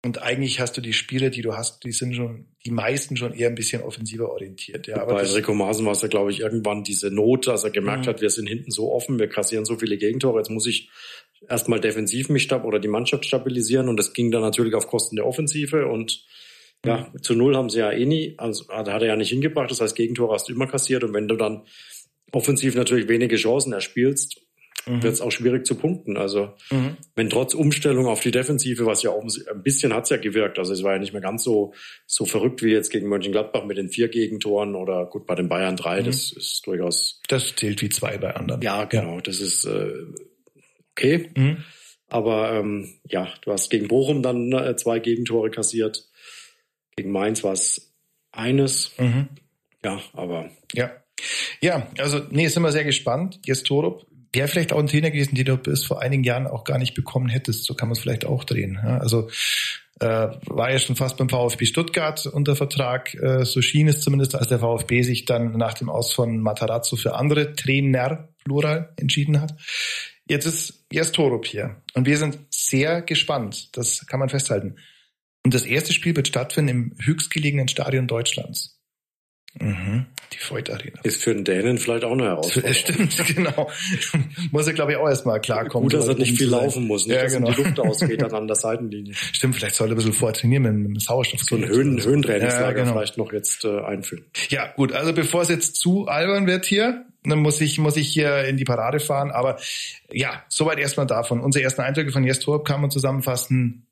und 0.06 0.22
eigentlich 0.22 0.62
hast 0.62 0.78
du 0.78 0.82
die 0.82 0.94
Spiele, 0.94 1.30
die 1.30 1.42
du 1.42 1.56
hast, 1.56 1.84
die 1.84 1.92
sind 1.92 2.16
schon, 2.16 2.46
die 2.66 2.72
meisten 2.72 3.18
schon 3.18 3.34
eher 3.34 3.50
ein 3.50 3.56
bisschen 3.56 3.82
offensiver 3.82 4.32
orientiert. 4.32 4.88
Ja, 4.88 5.02
aber 5.02 5.16
Bei 5.16 5.24
Rico 5.24 5.54
Maaßen 5.54 5.86
war 5.86 5.92
es 5.92 6.02
ja, 6.02 6.08
glaube 6.08 6.32
ich, 6.32 6.40
irgendwann 6.40 6.84
diese 6.84 7.12
Not, 7.12 7.48
dass 7.48 7.66
er 7.66 7.72
gemerkt 7.72 8.06
mhm. 8.06 8.12
hat, 8.12 8.22
wir 8.22 8.30
sind 8.30 8.48
hinten 8.48 8.72
so 8.72 8.94
offen, 8.94 9.20
wir 9.20 9.28
kassieren 9.28 9.66
so 9.66 9.76
viele 9.76 9.98
Gegentore, 9.98 10.40
jetzt 10.40 10.50
muss 10.50 10.68
ich 10.68 10.90
erstmal 11.50 11.82
defensiv 11.82 12.30
mich 12.30 12.44
stab 12.44 12.64
oder 12.64 12.80
die 12.80 12.88
Mannschaft 12.88 13.26
stabilisieren 13.26 13.90
und 13.90 13.98
das 13.98 14.14
ging 14.14 14.32
dann 14.32 14.42
natürlich 14.42 14.74
auf 14.74 14.88
Kosten 14.88 15.18
der 15.18 15.26
Offensive 15.26 15.86
und 15.88 16.26
ja, 16.86 17.10
mhm. 17.12 17.22
zu 17.22 17.36
null 17.36 17.58
haben 17.58 17.70
sie 17.70 17.80
ja 17.80 17.92
eh 17.92 18.06
nie, 18.06 18.36
also 18.38 18.70
hat 18.70 18.88
er 18.88 19.06
ja 19.06 19.16
nicht 19.18 19.30
hingebracht, 19.30 19.70
das 19.70 19.82
heißt 19.82 19.98
Gegentore 19.98 20.34
hast 20.34 20.48
du 20.48 20.54
immer 20.54 20.68
kassiert 20.68 21.04
und 21.04 21.14
wenn 21.14 21.28
du 21.28 21.36
dann 21.36 21.64
offensiv 22.32 22.76
natürlich 22.76 23.10
wenige 23.10 23.36
Chancen 23.36 23.74
erspielst, 23.74 24.42
mhm. 24.86 25.04
wird 25.04 25.14
es 25.14 25.22
auch 25.22 25.32
schwierig 25.32 25.66
zu 25.66 25.76
punkten. 25.76 26.18
Also 26.18 26.54
mhm. 26.72 26.98
wenn 27.16 27.30
trotz 27.30 27.54
Umstellung 27.54 28.08
auf 28.08 28.22
die 28.22 28.32
Defensive, 28.32 28.86
was 28.86 29.04
ja 29.04 29.12
auch 29.12 29.24
ein 29.24 29.64
bisschen 29.64 29.94
hat's 29.94 30.10
ja 30.10 30.18
gewirkt, 30.18 30.60
also 30.60 30.74
es 30.74 30.84
war 30.84 30.94
ja 30.94 31.00
nicht 31.00 31.14
mehr 31.14 31.22
ganz 31.22 31.44
so 31.44 31.74
so 32.06 32.26
verrückt 32.26 32.64
wie 32.64 32.72
jetzt 32.72 32.90
gegen 32.90 33.08
Mönchengladbach 33.10 33.66
mit 33.66 33.78
den 33.78 33.90
vier 33.90 34.10
Gegentoren 34.10 34.76
oder 34.76 35.06
gut 35.06 35.26
bei 35.26 35.36
den 35.36 35.50
Bayern 35.50 35.76
drei, 35.76 36.02
mhm. 36.02 36.06
das 36.06 36.32
ist 36.32 36.66
durchaus. 36.66 37.22
Das 37.28 37.56
zählt 37.56 37.82
wie 37.82 37.90
zwei 37.90 38.18
bei 38.18 38.36
anderen. 38.36 38.62
Ja, 38.62 38.86
genau, 38.86 39.16
ja. 39.16 39.22
das 39.22 39.40
ist 39.40 39.66
äh, 39.66 39.92
okay. 40.92 41.30
Mhm. 41.36 41.64
Aber 42.10 42.54
ähm, 42.54 43.00
ja, 43.06 43.28
du 43.42 43.52
hast 43.52 43.70
gegen 43.70 43.88
Bochum 43.88 44.24
dann 44.24 44.52
äh, 44.52 44.76
zwei 44.76 45.00
Gegentore 45.00 45.52
kassiert. 45.52 46.08
Gegen 46.96 47.12
Mainz 47.12 47.44
war 47.44 47.54
es 47.54 47.94
eines. 48.32 48.92
Mhm. 48.98 49.30
Ja, 49.84 50.02
aber. 50.14 50.50
Ja. 50.74 50.92
Ja, 51.62 51.88
also 51.98 52.22
nee, 52.30 52.48
sind 52.48 52.64
wir 52.64 52.72
sehr 52.72 52.86
gespannt. 52.86 53.40
Jetzt 53.46 53.68
Torup, 53.68 54.06
wäre 54.34 54.48
vielleicht 54.48 54.74
auch 54.74 54.80
ein 54.80 54.88
Trainer 54.88 55.12
gewesen, 55.12 55.36
den 55.36 55.46
du 55.46 55.58
bis 55.58 55.86
vor 55.86 56.02
einigen 56.02 56.24
Jahren 56.24 56.48
auch 56.48 56.64
gar 56.64 56.78
nicht 56.78 56.94
bekommen 56.94 57.30
hättest. 57.30 57.66
So 57.66 57.74
kann 57.74 57.90
man 57.90 57.94
es 57.94 58.00
vielleicht 58.00 58.26
auch 58.26 58.44
drehen. 58.44 58.80
Ja, 58.84 58.98
also 58.98 59.30
äh, 60.00 60.30
war 60.48 60.72
ja 60.72 60.80
schon 60.80 60.96
fast 60.96 61.18
beim 61.18 61.30
VfB 61.30 61.66
Stuttgart 61.66 62.26
unter 62.26 62.56
Vertrag. 62.56 63.14
Äh, 63.16 63.46
so 63.46 63.62
schien 63.62 63.88
es 63.88 64.02
zumindest, 64.02 64.36
als 64.36 64.48
der 64.48 64.60
VfB 64.60 65.02
sich 65.02 65.26
dann 65.26 65.58
nach 65.58 65.74
dem 65.74 65.90
Aus 65.90 66.14
von 66.14 66.40
Matarazzo 66.40 66.96
für 66.96 67.16
andere 67.16 67.56
Trainer, 67.56 68.30
Plural, 68.44 68.94
entschieden 68.98 69.42
hat. 69.42 69.56
Jetzt 70.28 70.46
ist 70.46 70.86
erst 70.92 71.16
Torup 71.16 71.46
hier. 71.46 71.82
Und 71.96 72.06
wir 72.06 72.18
sind 72.18 72.40
sehr 72.50 73.02
gespannt. 73.02 73.76
Das 73.78 74.06
kann 74.08 74.20
man 74.20 74.30
festhalten. 74.30 74.76
Und 75.44 75.54
das 75.54 75.66
erste 75.66 75.94
Spiel 75.94 76.16
wird 76.16 76.28
stattfinden 76.28 76.70
im 76.70 76.96
höchstgelegenen 77.04 77.68
Stadion 77.68 78.08
Deutschlands. 78.08 78.79
Mhm. 79.56 80.06
Die 80.32 80.38
Voigt 80.38 80.70
Arena. 80.70 81.00
Ist 81.04 81.24
für 81.24 81.34
den 81.34 81.44
Dänen 81.44 81.80
vielleicht 81.80 82.04
auch 82.04 82.12
eine 82.12 82.26
Herausforderung. 82.26 82.74
Stimmt, 82.76 83.36
genau. 83.36 83.70
muss 84.52 84.68
er, 84.68 84.74
glaube 84.74 84.92
ich, 84.92 84.98
auch 84.98 85.08
erstmal 85.10 85.42
klarkommen. 85.42 85.90
Gut, 85.90 86.00
dass 86.00 86.08
er 86.08 86.16
nicht 86.16 86.38
viel 86.38 86.50
laufen 86.50 86.86
muss, 86.86 87.08
nicht, 87.08 87.16
ja, 87.16 87.24
dass 87.24 87.34
genau. 87.34 87.52
die 87.52 87.64
Luft 87.64 87.80
ausgeht 87.80 88.22
dann 88.22 88.34
an 88.34 88.48
der 88.48 88.56
Seitenlinie. 88.56 89.14
Stimmt, 89.16 89.56
vielleicht 89.56 89.76
soll 89.76 89.88
er 89.88 89.94
ein 89.94 89.96
bisschen 89.96 90.14
vorher 90.14 90.40
trainieren 90.40 90.64
mit, 90.64 90.74
dem 90.74 91.00
Sauerstoff. 91.00 91.42
So 91.42 91.56
ein 91.56 91.68
Höhen, 91.68 92.02
Höhentrainingslager 92.02 92.78
ja, 92.78 92.84
genau. 92.84 92.94
vielleicht 92.94 93.18
noch 93.18 93.34
jetzt 93.34 93.66
äh, 93.66 93.80
einführen. 93.82 94.26
Ja, 94.50 94.72
gut, 94.76 94.94
also 94.94 95.14
bevor 95.14 95.42
es 95.42 95.50
jetzt 95.50 95.78
zu 95.78 96.08
albern 96.08 96.46
wird 96.46 96.66
hier, 96.66 97.06
dann 97.24 97.40
muss 97.40 97.60
ich, 97.60 97.80
muss 97.80 97.98
ich 97.98 98.08
hier 98.08 98.46
in 98.46 98.56
die 98.56 98.66
Parade 98.66 99.00
fahren. 99.00 99.32
Aber 99.32 99.58
ja, 100.12 100.44
soweit 100.48 100.78
erstmal 100.78 101.08
davon. 101.08 101.42
Unsere 101.42 101.64
ersten 101.64 101.82
Eindrücke 101.82 102.12
von 102.12 102.24
Jestorp 102.24 102.66
kann 102.66 102.82
man 102.82 102.92
zusammenfassen 102.92 103.88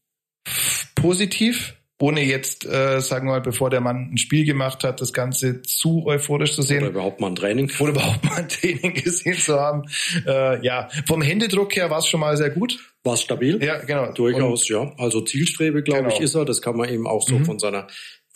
positiv 0.96 1.77
ohne 2.00 2.24
jetzt, 2.24 2.66
äh, 2.66 3.02
sagen 3.02 3.28
wir 3.28 3.34
mal, 3.34 3.42
bevor 3.42 3.70
der 3.70 3.82
Mann 3.82 4.12
ein 4.14 4.18
Spiel 4.18 4.46
gemacht 4.46 4.84
hat, 4.84 5.02
das 5.02 5.14
Ganze 5.14 5.64
zu 5.64 6.06
euphorisch 6.06 6.54
zu 6.54 6.62
sehen. 6.62 6.84
Oder 6.84 6.92
überhaupt 6.92 7.20
mal 7.20 7.28
ein 7.28 7.36
Training. 7.36 7.72
Oder 7.80 7.92
überhaupt 7.92 8.24
mal 8.24 8.36
ein 8.36 8.50
Training 8.50 8.94
gesehen 9.04 9.38
zu 9.38 9.60
haben. 9.60 9.84
Äh, 10.26 10.64
ja, 10.64 10.90
vom 11.08 11.22
Händedruck 11.22 11.76
her 11.76 11.90
war 11.90 12.00
es 12.00 12.08
schon 12.08 12.20
mal 12.20 12.38
sehr 12.38 12.52
gut. 12.52 12.78
War 13.04 13.16
es 13.16 13.22
stabil? 13.22 13.64
Ja, 13.64 13.80
genau. 13.80 14.12
Durchaus, 14.12 14.70
Und, 14.70 14.70
ja. 14.70 14.94
Also 14.98 15.22
Zielstrebe, 15.22 15.82
glaube 15.82 16.04
genau. 16.04 16.16
ich, 16.16 16.22
ist 16.22 16.36
er. 16.36 16.46
Das 16.46 16.62
kann 16.62 16.78
man 16.78 16.90
eben 16.90 17.08
auch 17.08 17.24
so 17.24 17.40
mhm. 17.40 17.46
von 17.46 17.60
seiner 17.60 17.88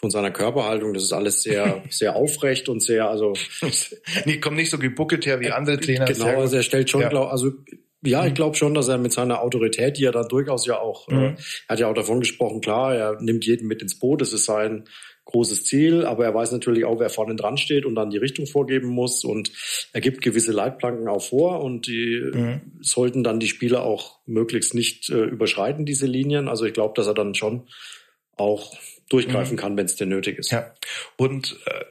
von 0.02 0.10
seiner 0.10 0.32
Körperhaltung, 0.32 0.95
das 0.95 1.04
ist 1.04 1.13
alles 1.13 1.43
sehr, 1.43 1.84
sehr 1.91 2.15
aufrecht 2.15 2.69
und 2.69 2.82
sehr, 2.82 3.08
also. 3.08 3.34
nee, 4.26 4.38
kommt 4.38 4.58
nicht 4.58 4.71
so 4.71 4.80
gebuckelt 4.80 5.28
her 5.28 5.39
wie 5.39 5.52
andere 5.52 5.80
Trainer. 5.80 6.06
Genau, 6.06 6.39
also 6.39 6.56
er 6.56 6.63
stellt 6.63 6.89
schon, 6.89 7.02
ja. 7.02 7.10
glaub, 7.10 7.32
also 7.32 7.52
ja, 8.04 8.26
ich 8.26 8.32
mhm. 8.32 8.36
glaube 8.36 8.56
schon, 8.56 8.74
dass 8.74 8.88
er 8.88 8.98
mit 8.98 9.14
seiner 9.14 9.42
Autorität, 9.42 9.98
die 9.98 10.06
er 10.06 10.12
dann 10.12 10.28
durchaus 10.28 10.66
ja 10.66 10.80
auch, 10.80 11.08
äh, 11.10 11.14
mhm. 11.14 11.24
äh, 11.24 11.36
er 11.68 11.74
hat 11.74 11.80
ja 11.80 11.88
auch 11.88 11.94
davon 11.94 12.20
gesprochen, 12.20 12.62
klar, 12.62 12.96
er 12.96 13.22
nimmt 13.22 13.46
jeden 13.46 13.68
mit 13.68 13.82
ins 13.82 14.00
Boot, 14.00 14.22
das 14.22 14.34
ist 14.34 14.46
sein 14.46 14.86
großes 15.26 15.66
Ziel, 15.66 16.06
aber 16.06 16.26
er 16.26 16.34
weiß 16.34 16.52
natürlich 16.52 16.84
auch, 16.84 17.00
wer 17.00 17.10
vorne 17.10 17.36
dran 17.36 17.58
steht 17.58 17.86
und 17.86 17.96
dann 17.96 18.10
die 18.10 18.18
Richtung 18.18 18.48
vorgeben 18.48 18.88
muss 18.88 19.24
und 19.24 19.52
er 19.94 20.02
gibt 20.02 20.22
gewisse 20.22 20.52
Leitplanken 20.52 21.08
auch 21.08 21.22
vor 21.22 21.62
und 21.62 21.88
die 21.88 22.22
mhm. 22.34 22.62
sollten 22.82 23.24
dann 23.24 23.40
die 23.40 23.48
Spieler 23.48 23.84
auch 23.84 24.20
möglichst 24.26 24.74
nicht 24.74 25.10
äh, 25.10 25.24
überschreiten, 25.24 25.86
diese 25.86 26.08
Linien. 26.08 26.48
Also 26.48 26.66
ich 26.66 26.74
glaube, 26.74 26.94
dass 26.96 27.08
er 27.08 27.14
dann 27.14 27.36
schon 27.36 27.68
auch 28.36 28.76
durchgreifen 29.10 29.56
mhm. 29.56 29.60
kann, 29.60 29.78
wenn 29.78 29.86
es 29.86 29.96
denn 29.96 30.10
nötig 30.10 30.40
ist. 30.40 30.52
Ja, 30.52 30.74
und 31.18 31.60
äh, 31.66 31.86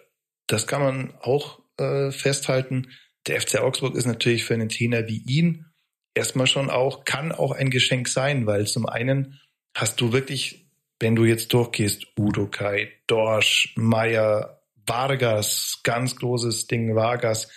das 0.47 0.67
kann 0.67 0.83
man 0.83 1.15
auch 1.21 1.61
äh, 1.79 2.11
festhalten. 2.11 2.89
Der 3.27 3.41
FC 3.41 3.61
Augsburg 3.61 3.95
ist 3.95 4.07
natürlich 4.07 4.45
für 4.45 4.55
einen 4.55 4.69
Trainer 4.69 5.07
wie 5.07 5.23
ihn 5.27 5.70
erstmal 6.15 6.47
schon 6.47 6.71
auch, 6.71 7.05
kann 7.05 7.33
auch 7.33 7.53
ein 7.53 7.71
Geschenk 7.71 8.09
sein, 8.09 8.47
weil 8.47 8.67
zum 8.67 8.87
einen 8.87 9.41
hast 9.75 10.01
du 10.01 10.13
wirklich, 10.13 10.67
wenn 10.99 11.17
du 11.17 11.25
jetzt 11.25 11.53
durchgehst, 11.53 12.07
Udo 12.19 12.47
Kai, 12.47 12.91
Dorsch, 13.07 13.73
Meier, 13.77 14.61
Vargas, 14.87 15.81
ganz 15.83 16.17
großes 16.17 16.67
Ding, 16.67 16.95
Vargas, 16.95 17.49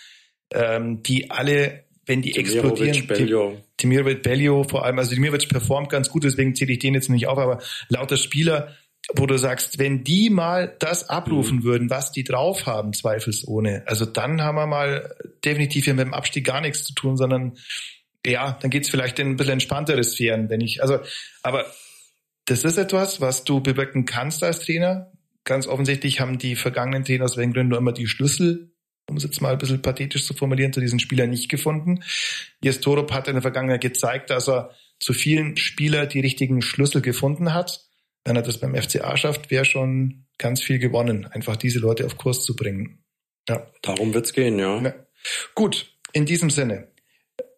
ähm, 0.52 1.02
die 1.02 1.30
alle, 1.30 1.84
wenn 2.06 2.22
die 2.22 2.32
Timirovic, 2.32 2.88
explodieren, 2.88 3.06
Bellio. 3.06 3.64
Timirovic, 3.76 4.22
Bellio 4.22 4.62
vor 4.64 4.84
allem, 4.84 4.98
also 4.98 5.14
Timirovic 5.14 5.48
performt 5.48 5.88
ganz 5.90 6.08
gut, 6.10 6.24
deswegen 6.24 6.54
zähle 6.54 6.72
ich 6.72 6.78
den 6.78 6.94
jetzt 6.94 7.10
nicht 7.10 7.26
auf, 7.26 7.38
aber 7.38 7.60
lauter 7.88 8.16
Spieler, 8.16 8.74
wo 9.16 9.26
du 9.26 9.36
sagst, 9.36 9.78
wenn 9.78 10.04
die 10.04 10.30
mal 10.30 10.76
das 10.78 11.10
abrufen 11.10 11.58
mhm. 11.58 11.64
würden, 11.64 11.90
was 11.90 12.12
die 12.12 12.24
drauf 12.24 12.66
haben, 12.66 12.92
zweifelsohne, 12.92 13.82
also 13.86 14.06
dann 14.06 14.40
haben 14.42 14.56
wir 14.56 14.66
mal 14.66 15.14
definitiv 15.44 15.84
hier 15.84 15.94
mit 15.94 16.06
dem 16.06 16.14
Abstieg 16.14 16.46
gar 16.46 16.60
nichts 16.60 16.84
zu 16.84 16.94
tun, 16.94 17.16
sondern 17.16 17.56
ja, 18.26 18.58
dann 18.60 18.70
geht's 18.70 18.88
vielleicht 18.88 19.18
in 19.18 19.28
ein 19.28 19.36
bisschen 19.36 19.54
entspanntere 19.54 20.02
Sphären, 20.02 20.48
wenn 20.48 20.60
ich, 20.60 20.82
also, 20.82 20.98
aber 21.42 21.66
das 22.46 22.64
ist 22.64 22.76
etwas, 22.76 23.20
was 23.20 23.44
du 23.44 23.60
bewirken 23.60 24.04
kannst 24.04 24.42
als 24.42 24.60
Trainer. 24.60 25.12
Ganz 25.44 25.66
offensichtlich 25.66 26.20
haben 26.20 26.38
die 26.38 26.56
vergangenen 26.56 27.04
Trainer 27.04 27.24
aus 27.24 27.36
welchen 27.36 27.52
Gründen 27.52 27.70
nur 27.70 27.78
immer 27.78 27.92
die 27.92 28.06
Schlüssel, 28.06 28.72
um 29.08 29.16
es 29.16 29.24
jetzt 29.24 29.40
mal 29.40 29.52
ein 29.52 29.58
bisschen 29.58 29.82
pathetisch 29.82 30.26
zu 30.26 30.34
formulieren, 30.34 30.72
zu 30.72 30.80
diesen 30.80 31.00
Spielern 31.00 31.30
nicht 31.30 31.48
gefunden. 31.48 32.02
Jes 32.62 32.80
Torup 32.80 33.12
hat 33.12 33.28
in 33.28 33.34
der 33.34 33.42
Vergangenheit 33.42 33.82
gezeigt, 33.82 34.30
dass 34.30 34.48
er 34.48 34.74
zu 35.00 35.12
vielen 35.12 35.56
Spieler 35.56 36.06
die 36.06 36.20
richtigen 36.20 36.62
Schlüssel 36.62 37.02
gefunden 37.02 37.52
hat. 37.52 37.84
Wenn 38.24 38.36
er 38.36 38.42
das 38.42 38.58
beim 38.58 38.74
FCA 38.74 39.16
schafft, 39.16 39.50
wäre 39.50 39.66
schon 39.66 40.26
ganz 40.38 40.62
viel 40.62 40.78
gewonnen, 40.78 41.26
einfach 41.26 41.56
diese 41.56 41.78
Leute 41.78 42.06
auf 42.06 42.16
Kurs 42.16 42.44
zu 42.44 42.56
bringen. 42.56 43.04
Ja. 43.48 43.66
Darum 43.82 44.14
wird's 44.14 44.32
gehen, 44.32 44.58
ja. 44.58 44.80
ja. 44.80 44.94
Gut, 45.54 45.94
in 46.12 46.24
diesem 46.24 46.48
Sinne. 46.48 46.88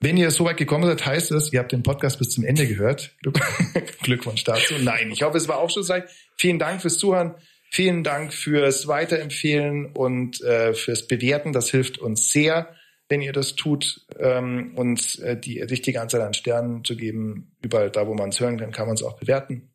Wenn 0.00 0.16
ihr 0.16 0.30
so 0.30 0.44
weit 0.44 0.56
gekommen 0.56 0.85
seid, 0.85 1.04
heißt 1.04 1.32
es, 1.32 1.52
ihr 1.52 1.61
habt 1.61 1.72
den 1.72 1.82
Podcast 1.82 2.18
bis 2.18 2.30
zum 2.30 2.44
Ende 2.44 2.66
gehört. 2.66 3.16
Glückwunsch 4.02 4.44
dazu. 4.44 4.74
Nein, 4.80 5.11
ich 5.11 5.22
hoffe, 5.22 5.38
es 5.38 5.48
war 5.48 5.56
auch 5.56 5.70
schon 5.70 5.82
aufschlussreich. 5.82 6.04
Vielen 6.37 6.59
Dank 6.59 6.82
fürs 6.82 6.98
Zuhören. 6.98 7.35
Vielen 7.70 8.04
Dank 8.04 8.32
fürs 8.32 8.87
Weiterempfehlen 8.87 9.87
und 9.92 10.40
äh, 10.42 10.74
fürs 10.74 11.06
Bewerten. 11.06 11.52
Das 11.52 11.70
hilft 11.70 11.98
uns 11.98 12.30
sehr, 12.30 12.74
wenn 13.09 13.20
ihr 13.20 13.32
das 13.32 13.54
tut, 13.54 14.06
ähm, 14.18 14.72
uns 14.76 15.18
äh, 15.18 15.38
die 15.38 15.61
richtige 15.61 16.00
Anzahl 16.00 16.22
an 16.22 16.35
Sternen 16.35 16.85
zu 16.85 16.96
geben. 16.96 17.56
Überall 17.62 17.90
da, 17.90 18.06
wo 18.06 18.14
man 18.14 18.30
es 18.30 18.40
hören 18.40 18.59
kann, 18.59 18.72
kann 18.72 18.87
man 18.87 18.94
es 18.94 19.02
auch 19.02 19.18
bewerten. 19.18 19.70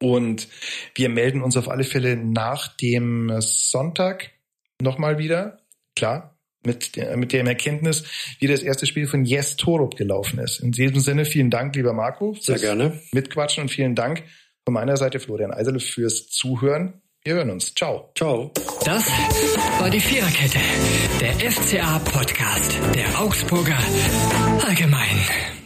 Und 0.00 0.48
wir 0.94 1.08
melden 1.08 1.42
uns 1.42 1.56
auf 1.56 1.68
alle 1.68 1.84
Fälle 1.84 2.16
nach 2.16 2.76
dem 2.76 3.32
Sonntag 3.40 4.32
nochmal 4.80 5.18
wieder. 5.18 5.60
Klar, 5.94 6.31
mit, 6.64 6.96
der, 6.96 7.16
mit 7.16 7.32
dem 7.32 7.46
Erkenntnis, 7.46 8.04
wie 8.38 8.46
das 8.46 8.62
erste 8.62 8.86
Spiel 8.86 9.06
von 9.06 9.24
Yes 9.24 9.56
Torup 9.56 9.96
gelaufen 9.96 10.38
ist. 10.38 10.60
In 10.60 10.72
diesem 10.72 11.00
Sinne, 11.00 11.24
vielen 11.24 11.50
Dank, 11.50 11.74
lieber 11.76 11.92
Marco. 11.92 12.34
Sehr 12.40 12.58
gerne. 12.58 13.00
Mitquatschen 13.12 13.62
und 13.62 13.68
vielen 13.68 13.94
Dank 13.94 14.22
von 14.64 14.74
meiner 14.74 14.96
Seite, 14.96 15.20
Florian 15.20 15.52
Eiserle, 15.52 15.80
fürs 15.80 16.28
Zuhören. 16.28 17.02
Wir 17.24 17.34
hören 17.34 17.50
uns. 17.50 17.74
Ciao. 17.74 18.10
Ciao. 18.16 18.50
Das 18.84 19.08
war 19.78 19.90
die 19.90 20.00
Viererkette, 20.00 20.58
der 21.20 21.50
FCA-Podcast 21.50 22.80
der 22.94 23.20
Augsburger 23.20 23.78
Allgemein. 24.66 25.61